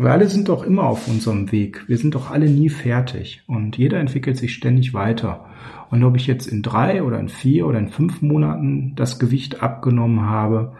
Wir 0.00 0.12
alle 0.12 0.28
sind 0.28 0.48
doch 0.48 0.62
immer 0.62 0.84
auf 0.84 1.08
unserem 1.08 1.52
Weg. 1.52 1.84
Wir 1.86 1.98
sind 1.98 2.14
doch 2.14 2.30
alle 2.30 2.48
nie 2.48 2.70
fertig. 2.70 3.42
Und 3.46 3.76
jeder 3.76 3.98
entwickelt 3.98 4.38
sich 4.38 4.54
ständig 4.54 4.94
weiter. 4.94 5.44
Und 5.90 6.04
ob 6.04 6.16
ich 6.16 6.26
jetzt 6.26 6.46
in 6.46 6.62
drei 6.62 7.02
oder 7.02 7.18
in 7.18 7.28
vier 7.28 7.66
oder 7.66 7.78
in 7.78 7.88
fünf 7.88 8.22
Monaten 8.22 8.94
das 8.96 9.18
Gewicht 9.18 9.62
abgenommen 9.62 10.22
habe, 10.22 10.72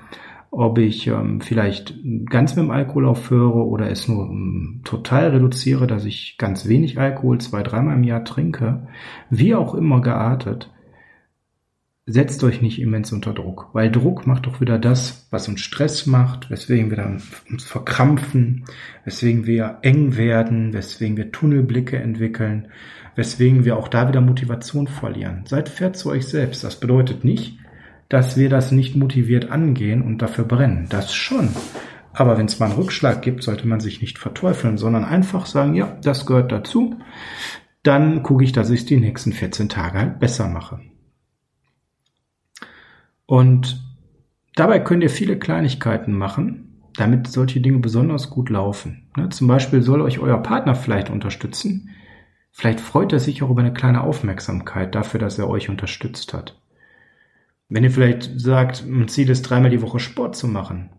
ob 0.51 0.79
ich 0.79 1.07
ähm, 1.07 1.41
vielleicht 1.41 1.95
ganz 2.29 2.57
mit 2.57 2.65
dem 2.65 2.71
Alkohol 2.71 3.07
aufhöre 3.07 3.65
oder 3.67 3.91
es 3.91 4.09
nur 4.09 4.29
ähm, 4.29 4.81
total 4.85 5.29
reduziere, 5.29 5.87
dass 5.87 6.05
ich 6.05 6.37
ganz 6.39 6.67
wenig 6.67 6.99
Alkohol 6.99 7.41
zwei, 7.41 7.63
dreimal 7.63 7.97
im 7.97 8.05
Jahr 8.05 8.25
trinke, 8.25 8.89
wie 9.31 9.55
auch 9.55 9.75
immer 9.75 10.01
geartet, 10.01 10.71
setzt 12.07 12.43
euch 12.43 12.61
nicht 12.61 12.81
immens 12.81 13.13
unter 13.13 13.33
Druck, 13.33 13.69
weil 13.73 13.91
Druck 13.91 14.27
macht 14.27 14.47
doch 14.47 14.61
wieder 14.61 14.79
das, 14.79 15.29
was 15.31 15.47
uns 15.47 15.61
Stress 15.61 16.07
macht, 16.07 16.51
weswegen 16.51 16.91
wir 16.91 16.97
dann 16.97 17.23
uns 17.49 17.65
verkrampfen, 17.65 18.65
weswegen 19.05 19.47
wir 19.47 19.79
eng 19.83 20.17
werden, 20.17 20.73
weswegen 20.73 21.17
wir 21.17 21.31
Tunnelblicke 21.31 21.97
entwickeln, 21.97 22.69
weswegen 23.15 23.65
wir 23.65 23.77
auch 23.77 23.87
da 23.87 24.09
wieder 24.09 24.21
Motivation 24.21 24.89
verlieren. 24.89 25.45
Seid 25.47 25.69
fair 25.69 25.93
zu 25.93 26.11
euch 26.11 26.27
selbst. 26.27 26.65
Das 26.65 26.81
bedeutet 26.81 27.23
nicht, 27.23 27.60
dass 28.11 28.37
wir 28.37 28.51
das 28.51 28.73
nicht 28.73 28.97
motiviert 28.97 29.51
angehen 29.51 30.03
und 30.03 30.19
dafür 30.19 30.45
brennen. 30.45 30.87
Das 30.91 31.15
schon. 31.15 31.49
Aber 32.13 32.37
wenn 32.37 32.47
es 32.47 32.59
mal 32.59 32.67
einen 32.67 32.75
Rückschlag 32.75 33.23
gibt, 33.23 33.43
sollte 33.43 33.67
man 33.69 33.81
sich 33.81 34.03
nicht 34.03 34.19
verteufeln, 34.19 34.77
sondern 34.77 35.05
einfach 35.05 35.47
sagen, 35.47 35.75
ja, 35.75 35.97
das 36.03 36.27
gehört 36.27 36.53
dazu. 36.53 36.99
Dann 37.85 38.23
gucke 38.25 38.45
ich, 38.45 38.53
dass 38.53 38.69
ich 38.69 38.81
es 38.81 38.87
die 38.87 38.99
nächsten 38.99 39.33
14 39.33 39.69
Tage 39.69 39.99
halt 39.99 40.19
besser 40.19 40.49
mache. 40.49 40.81
Und 43.27 43.81
dabei 44.57 44.81
könnt 44.81 45.05
ihr 45.05 45.11
viele 45.11 45.39
Kleinigkeiten 45.39 46.13
machen, 46.13 46.83
damit 46.97 47.29
solche 47.29 47.61
Dinge 47.61 47.79
besonders 47.79 48.29
gut 48.29 48.51
laufen. 48.51 49.09
Ne, 49.17 49.29
zum 49.29 49.47
Beispiel 49.47 49.83
soll 49.83 50.01
euch 50.01 50.19
euer 50.19 50.43
Partner 50.43 50.75
vielleicht 50.75 51.11
unterstützen. 51.11 51.91
Vielleicht 52.51 52.81
freut 52.81 53.13
er 53.13 53.21
sich 53.21 53.45
auch 53.45 53.51
über 53.51 53.61
eine 53.61 53.73
kleine 53.73 54.03
Aufmerksamkeit 54.03 54.97
dafür, 54.97 55.21
dass 55.21 55.39
er 55.39 55.49
euch 55.49 55.69
unterstützt 55.69 56.35
hat. 56.35 56.61
Wenn 57.71 57.85
ihr 57.85 57.91
vielleicht 57.93 58.39
sagt, 58.39 58.85
ein 58.85 59.09
Ziel 59.09 59.31
ist 59.31 59.43
dreimal 59.43 59.71
die 59.71 59.81
Woche 59.81 60.01
Sport 60.01 60.37
zu 60.37 60.49
machen, 60.49 60.91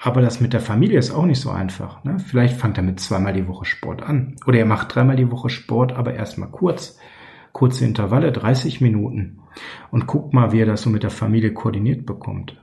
aber 0.00 0.20
das 0.20 0.40
mit 0.40 0.52
der 0.52 0.60
Familie 0.60 0.98
ist 0.98 1.10
auch 1.10 1.24
nicht 1.24 1.40
so 1.40 1.50
einfach. 1.50 2.04
Ne? 2.04 2.18
Vielleicht 2.20 2.56
fangt 2.56 2.76
er 2.76 2.84
mit 2.84 3.00
zweimal 3.00 3.32
die 3.32 3.48
Woche 3.48 3.64
Sport 3.64 4.02
an. 4.02 4.36
Oder 4.46 4.58
ihr 4.58 4.66
macht 4.66 4.94
dreimal 4.94 5.16
die 5.16 5.30
Woche 5.30 5.48
Sport, 5.48 5.92
aber 5.92 6.14
erstmal 6.14 6.50
kurz. 6.50 6.98
Kurze 7.52 7.84
Intervalle, 7.84 8.30
30 8.30 8.80
Minuten. 8.80 9.40
Und 9.90 10.06
guckt 10.06 10.34
mal, 10.34 10.52
wie 10.52 10.58
ihr 10.58 10.66
das 10.66 10.82
so 10.82 10.90
mit 10.90 11.02
der 11.02 11.10
Familie 11.10 11.52
koordiniert 11.52 12.06
bekommt. 12.06 12.56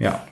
Ja, 0.00 0.24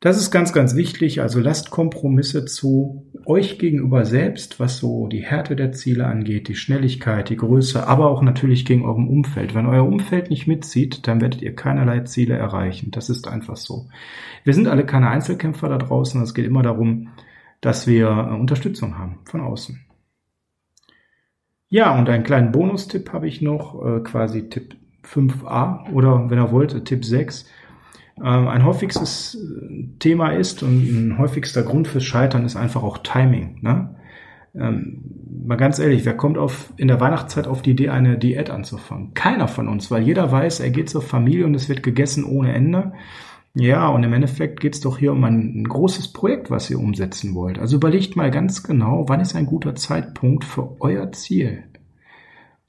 das 0.00 0.16
ist 0.16 0.30
ganz, 0.30 0.52
ganz 0.52 0.76
wichtig. 0.76 1.20
Also 1.22 1.40
lasst 1.40 1.70
Kompromisse 1.70 2.44
zu 2.44 3.10
euch 3.26 3.58
gegenüber 3.58 4.04
selbst, 4.04 4.60
was 4.60 4.78
so 4.78 5.08
die 5.08 5.24
Härte 5.24 5.56
der 5.56 5.72
Ziele 5.72 6.06
angeht, 6.06 6.46
die 6.46 6.54
Schnelligkeit, 6.54 7.30
die 7.30 7.36
Größe, 7.36 7.86
aber 7.86 8.08
auch 8.08 8.22
natürlich 8.22 8.64
gegen 8.64 8.84
eurem 8.84 9.08
Umfeld. 9.08 9.56
Wenn 9.56 9.66
euer 9.66 9.84
Umfeld 9.84 10.30
nicht 10.30 10.46
mitzieht, 10.46 11.08
dann 11.08 11.20
werdet 11.20 11.42
ihr 11.42 11.56
keinerlei 11.56 12.00
Ziele 12.00 12.36
erreichen. 12.36 12.92
Das 12.92 13.10
ist 13.10 13.26
einfach 13.26 13.56
so. 13.56 13.88
Wir 14.44 14.54
sind 14.54 14.68
alle 14.68 14.86
keine 14.86 15.10
Einzelkämpfer 15.10 15.68
da 15.68 15.78
draußen. 15.78 16.22
Es 16.22 16.32
geht 16.34 16.46
immer 16.46 16.62
darum, 16.62 17.08
dass 17.60 17.88
wir 17.88 18.06
äh, 18.06 18.34
Unterstützung 18.34 18.98
haben 18.98 19.18
von 19.24 19.40
außen. 19.40 19.84
Ja, 21.70 21.98
und 21.98 22.08
einen 22.08 22.24
kleinen 22.24 22.52
Bonustipp 22.52 23.12
habe 23.12 23.26
ich 23.26 23.42
noch, 23.42 23.84
äh, 23.84 24.00
quasi 24.00 24.48
Tipp 24.48 24.76
5a 25.04 25.90
oder 25.90 26.30
wenn 26.30 26.38
ihr 26.38 26.52
wollt, 26.52 26.84
Tipp 26.84 27.04
6 27.04 27.42
ähm, 27.42 27.48
ein 28.24 28.64
häufigstes 28.64 29.36
äh, 29.36 29.88
Thema 29.98 30.30
ist 30.30 30.62
und 30.62 30.82
ein 30.82 31.18
häufigster 31.18 31.62
Grund 31.62 31.88
fürs 31.88 32.04
Scheitern 32.04 32.44
ist 32.44 32.56
einfach 32.56 32.82
auch 32.82 32.98
Timing. 32.98 33.58
Ne? 33.62 33.94
Ähm, 34.54 35.02
mal 35.46 35.56
ganz 35.56 35.78
ehrlich, 35.78 36.04
wer 36.04 36.16
kommt 36.16 36.38
auf, 36.38 36.72
in 36.76 36.88
der 36.88 37.00
Weihnachtszeit 37.00 37.46
auf 37.46 37.62
die 37.62 37.72
Idee, 37.72 37.90
eine 37.90 38.18
Diät 38.18 38.50
anzufangen? 38.50 39.14
Keiner 39.14 39.48
von 39.48 39.68
uns, 39.68 39.90
weil 39.90 40.02
jeder 40.02 40.30
weiß, 40.30 40.60
er 40.60 40.70
geht 40.70 40.90
zur 40.90 41.02
Familie 41.02 41.46
und 41.46 41.54
es 41.54 41.68
wird 41.68 41.82
gegessen 41.82 42.24
ohne 42.24 42.52
Ende. 42.52 42.92
Ja, 43.54 43.88
und 43.88 44.04
im 44.04 44.12
Endeffekt 44.12 44.60
geht 44.60 44.74
es 44.74 44.80
doch 44.80 44.98
hier 44.98 45.12
um 45.12 45.24
ein, 45.24 45.60
ein 45.60 45.64
großes 45.64 46.12
Projekt, 46.12 46.50
was 46.50 46.70
ihr 46.70 46.78
umsetzen 46.78 47.34
wollt. 47.34 47.58
Also 47.58 47.76
überlegt 47.76 48.14
mal 48.14 48.30
ganz 48.30 48.62
genau, 48.62 49.08
wann 49.08 49.20
ist 49.20 49.34
ein 49.34 49.46
guter 49.46 49.74
Zeitpunkt 49.74 50.44
für 50.44 50.80
euer 50.80 51.10
Ziel? 51.12 51.64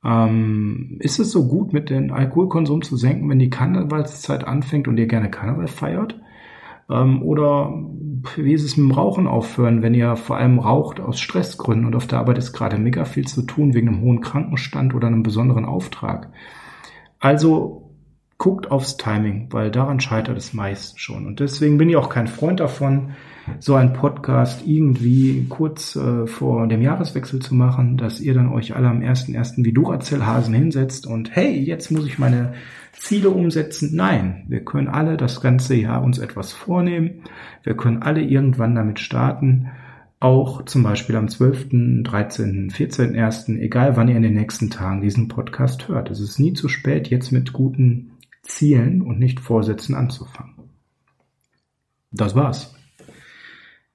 Ähm, 0.03 0.97
ist 0.99 1.19
es 1.19 1.31
so 1.31 1.47
gut, 1.47 1.73
mit 1.73 1.89
dem 1.89 2.13
Alkoholkonsum 2.13 2.81
zu 2.81 2.95
senken, 2.95 3.29
wenn 3.29 3.39
die 3.39 3.49
Karnevalszeit 3.49 4.45
anfängt 4.45 4.88
und 4.88 4.97
ihr 4.97 5.07
gerne 5.07 5.29
Karneval 5.29 5.67
feiert? 5.67 6.15
Ähm, 6.89 7.21
oder 7.21 7.73
wie 8.35 8.53
ist 8.53 8.63
es 8.63 8.77
mit 8.77 8.88
dem 8.88 8.91
Rauchen 8.91 9.27
aufhören, 9.27 9.81
wenn 9.81 9.93
ihr 9.93 10.15
vor 10.15 10.38
allem 10.38 10.59
raucht 10.59 10.99
aus 10.99 11.19
Stressgründen 11.19 11.85
und 11.85 11.95
auf 11.95 12.07
der 12.07 12.19
Arbeit 12.19 12.38
ist 12.38 12.53
gerade 12.53 12.77
mega 12.77 13.05
viel 13.05 13.27
zu 13.27 13.43
tun 13.43 13.73
wegen 13.73 13.89
einem 13.89 14.01
hohen 14.01 14.21
Krankenstand 14.21 14.95
oder 14.95 15.07
einem 15.07 15.23
besonderen 15.23 15.65
Auftrag? 15.65 16.31
Also 17.19 17.91
guckt 18.38 18.71
aufs 18.71 18.95
Timing, 18.95 19.47
weil 19.51 19.69
daran 19.69 19.99
scheitert 19.99 20.38
es 20.38 20.53
meist 20.53 20.99
schon. 20.99 21.27
Und 21.27 21.41
deswegen 21.41 21.77
bin 21.77 21.89
ich 21.89 21.97
auch 21.97 22.09
kein 22.09 22.27
Freund 22.27 22.62
davon, 22.62 23.12
so 23.59 23.75
einen 23.75 23.93
Podcast 23.93 24.65
irgendwie 24.65 25.45
kurz 25.49 25.95
äh, 25.95 26.27
vor 26.27 26.67
dem 26.67 26.81
Jahreswechsel 26.81 27.39
zu 27.39 27.55
machen, 27.55 27.97
dass 27.97 28.19
ihr 28.19 28.33
dann 28.33 28.49
euch 28.49 28.75
alle 28.75 28.88
am 28.88 29.01
1.1. 29.01 29.63
wie 29.65 29.73
Duracell-Hasen 29.73 30.53
hinsetzt 30.53 31.07
und 31.07 31.35
hey, 31.35 31.59
jetzt 31.59 31.91
muss 31.91 32.05
ich 32.05 32.19
meine 32.19 32.53
Ziele 32.93 33.29
umsetzen. 33.29 33.91
Nein, 33.95 34.45
wir 34.47 34.63
können 34.63 34.88
alle 34.88 35.17
das 35.17 35.41
ganze 35.41 35.75
Jahr 35.75 36.03
uns 36.03 36.17
etwas 36.17 36.51
vornehmen. 36.51 37.23
Wir 37.63 37.75
können 37.75 38.01
alle 38.01 38.21
irgendwann 38.21 38.75
damit 38.75 38.99
starten. 38.99 39.69
Auch 40.19 40.65
zum 40.65 40.83
Beispiel 40.83 41.15
am 41.15 41.29
12., 41.29 42.03
13., 42.03 42.71
14., 42.71 43.15
egal 43.59 43.95
wann 43.95 44.09
ihr 44.09 44.17
in 44.17 44.23
den 44.23 44.33
nächsten 44.33 44.69
Tagen 44.69 45.01
diesen 45.01 45.29
Podcast 45.29 45.88
hört. 45.88 46.12
Es 46.12 46.19
ist 46.19 46.39
nie 46.39 46.53
zu 46.53 46.67
spät, 46.67 47.07
jetzt 47.07 47.31
mit 47.31 47.53
guten 47.53 48.12
Zielen 48.43 49.01
und 49.01 49.19
nicht 49.19 49.39
Vorsätzen 49.39 49.95
anzufangen. 49.95 50.55
Das 52.12 52.35
war's. 52.35 52.75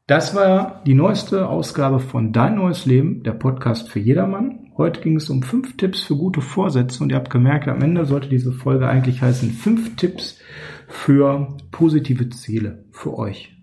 Das 0.06 0.34
war 0.34 0.82
die 0.86 0.92
neueste 0.92 1.48
Ausgabe 1.48 1.98
von 1.98 2.32
Dein 2.32 2.56
neues 2.56 2.84
Leben, 2.84 3.22
der 3.22 3.32
Podcast 3.32 3.88
für 3.88 4.00
jedermann. 4.00 4.70
Heute 4.76 5.00
ging 5.00 5.16
es 5.16 5.30
um 5.30 5.42
fünf 5.42 5.78
Tipps 5.78 6.02
für 6.02 6.16
gute 6.16 6.42
Vorsätze 6.42 7.02
und 7.02 7.10
ihr 7.10 7.16
habt 7.16 7.30
gemerkt, 7.30 7.68
am 7.68 7.80
Ende 7.80 8.04
sollte 8.04 8.28
diese 8.28 8.52
Folge 8.52 8.86
eigentlich 8.86 9.22
heißen 9.22 9.50
fünf 9.50 9.96
Tipps 9.96 10.40
für 10.88 11.56
positive 11.70 12.28
Ziele 12.28 12.84
für 12.90 13.16
euch. 13.16 13.56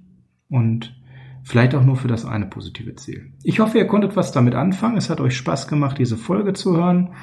Und 0.50 0.96
Vielleicht 1.44 1.74
auch 1.74 1.84
nur 1.84 1.96
für 1.96 2.08
das 2.08 2.26
eine 2.26 2.46
positive 2.46 2.96
Ziel. 2.96 3.34
Ich 3.44 3.60
hoffe, 3.60 3.80
ihr 3.80 3.88
konntet 3.88 4.16
was 4.16 4.32
damit 4.32 4.54
anfangen. 4.54 4.98
Es 4.98 5.10
hat 5.10 5.20
euch 5.20 5.36
Spaß 5.36 5.68
gemacht, 5.68 5.98
diese 5.98 6.16
Folge 6.16 6.54
zu 6.54 6.78
hören. 6.78 7.14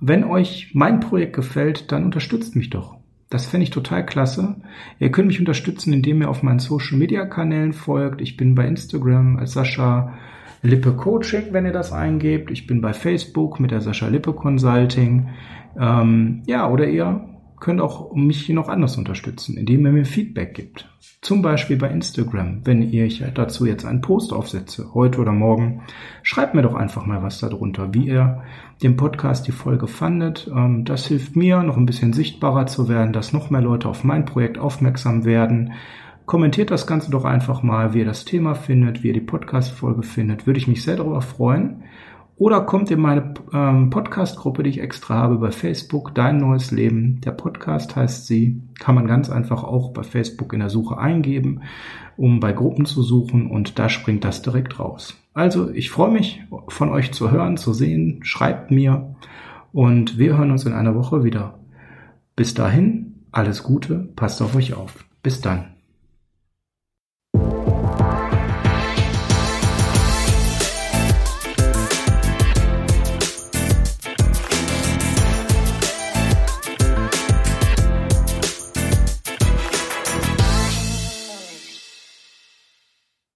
Wenn 0.00 0.24
euch 0.24 0.72
mein 0.74 1.00
Projekt 1.00 1.36
gefällt, 1.36 1.92
dann 1.92 2.04
unterstützt 2.04 2.56
mich 2.56 2.70
doch. 2.70 2.96
Das 3.34 3.46
fände 3.46 3.64
ich 3.64 3.70
total 3.70 4.06
klasse. 4.06 4.54
Ihr 5.00 5.10
könnt 5.10 5.26
mich 5.26 5.40
unterstützen, 5.40 5.92
indem 5.92 6.22
ihr 6.22 6.30
auf 6.30 6.44
meinen 6.44 6.60
Social 6.60 6.96
Media 6.96 7.26
Kanälen 7.26 7.72
folgt. 7.72 8.20
Ich 8.20 8.36
bin 8.36 8.54
bei 8.54 8.64
Instagram 8.64 9.38
als 9.38 9.54
Sascha 9.54 10.12
Lippe 10.62 10.92
Coaching, 10.92 11.46
wenn 11.50 11.66
ihr 11.66 11.72
das 11.72 11.92
eingebt. 11.92 12.52
Ich 12.52 12.68
bin 12.68 12.80
bei 12.80 12.92
Facebook 12.92 13.58
mit 13.58 13.72
der 13.72 13.80
Sascha 13.80 14.06
Lippe 14.06 14.34
Consulting. 14.34 15.30
Ähm, 15.76 16.42
ja, 16.46 16.70
oder 16.70 16.86
ihr 16.86 17.24
könnt 17.64 17.80
auch 17.80 18.14
mich 18.14 18.46
noch 18.50 18.68
anders 18.68 18.98
unterstützen, 18.98 19.56
indem 19.56 19.86
ihr 19.86 19.92
mir 19.92 20.04
Feedback 20.04 20.52
gibt. 20.52 20.86
Zum 21.22 21.40
Beispiel 21.40 21.78
bei 21.78 21.88
Instagram, 21.88 22.60
wenn 22.64 22.82
ihr 22.82 23.06
ich 23.06 23.24
dazu 23.32 23.64
jetzt 23.64 23.86
einen 23.86 24.02
Post 24.02 24.34
aufsetze, 24.34 24.92
heute 24.92 25.22
oder 25.22 25.32
morgen, 25.32 25.80
schreibt 26.22 26.54
mir 26.54 26.60
doch 26.60 26.74
einfach 26.74 27.06
mal 27.06 27.22
was 27.22 27.38
darunter, 27.38 27.94
wie 27.94 28.08
ihr 28.08 28.42
den 28.82 28.98
Podcast, 28.98 29.46
die 29.46 29.52
Folge 29.52 29.86
fandet. 29.86 30.46
Ähm, 30.54 30.84
das 30.84 31.06
hilft 31.06 31.36
mir, 31.36 31.62
noch 31.62 31.78
ein 31.78 31.86
bisschen 31.86 32.12
sichtbarer 32.12 32.66
zu 32.66 32.86
werden, 32.90 33.14
dass 33.14 33.32
noch 33.32 33.48
mehr 33.48 33.62
Leute 33.62 33.88
auf 33.88 34.04
mein 34.04 34.26
Projekt 34.26 34.58
aufmerksam 34.58 35.24
werden. 35.24 35.72
Kommentiert 36.26 36.70
das 36.70 36.86
Ganze 36.86 37.10
doch 37.10 37.24
einfach 37.24 37.62
mal, 37.62 37.94
wie 37.94 38.00
ihr 38.00 38.04
das 38.04 38.26
Thema 38.26 38.54
findet, 38.54 39.02
wie 39.02 39.08
ihr 39.08 39.14
die 39.14 39.20
Podcast-Folge 39.20 40.02
findet. 40.02 40.46
Würde 40.46 40.58
ich 40.58 40.68
mich 40.68 40.82
sehr 40.82 40.96
darüber 40.96 41.22
freuen. 41.22 41.84
Oder 42.36 42.62
kommt 42.62 42.90
in 42.90 43.00
meine 43.00 43.34
ähm, 43.52 43.90
Podcast-Gruppe, 43.90 44.64
die 44.64 44.70
ich 44.70 44.80
extra 44.80 45.14
habe 45.14 45.36
bei 45.36 45.52
Facebook, 45.52 46.14
Dein 46.14 46.38
neues 46.38 46.72
Leben. 46.72 47.20
Der 47.20 47.30
Podcast 47.30 47.94
heißt 47.94 48.26
sie. 48.26 48.60
Kann 48.80 48.96
man 48.96 49.06
ganz 49.06 49.30
einfach 49.30 49.62
auch 49.62 49.92
bei 49.92 50.02
Facebook 50.02 50.52
in 50.52 50.58
der 50.58 50.70
Suche 50.70 50.98
eingeben, 50.98 51.60
um 52.16 52.40
bei 52.40 52.52
Gruppen 52.52 52.86
zu 52.86 53.02
suchen 53.02 53.50
und 53.50 53.78
da 53.78 53.88
springt 53.88 54.24
das 54.24 54.42
direkt 54.42 54.80
raus. 54.80 55.16
Also 55.32 55.70
ich 55.70 55.90
freue 55.90 56.10
mich 56.10 56.42
von 56.68 56.90
euch 56.90 57.12
zu 57.12 57.30
hören, 57.30 57.56
zu 57.56 57.72
sehen. 57.72 58.20
Schreibt 58.24 58.70
mir 58.70 59.14
und 59.72 60.18
wir 60.18 60.36
hören 60.36 60.50
uns 60.50 60.64
in 60.64 60.72
einer 60.72 60.96
Woche 60.96 61.22
wieder. 61.22 61.58
Bis 62.34 62.54
dahin, 62.54 63.14
alles 63.30 63.62
Gute, 63.62 64.08
passt 64.16 64.42
auf 64.42 64.56
euch 64.56 64.74
auf. 64.74 65.04
Bis 65.22 65.40
dann. 65.40 65.73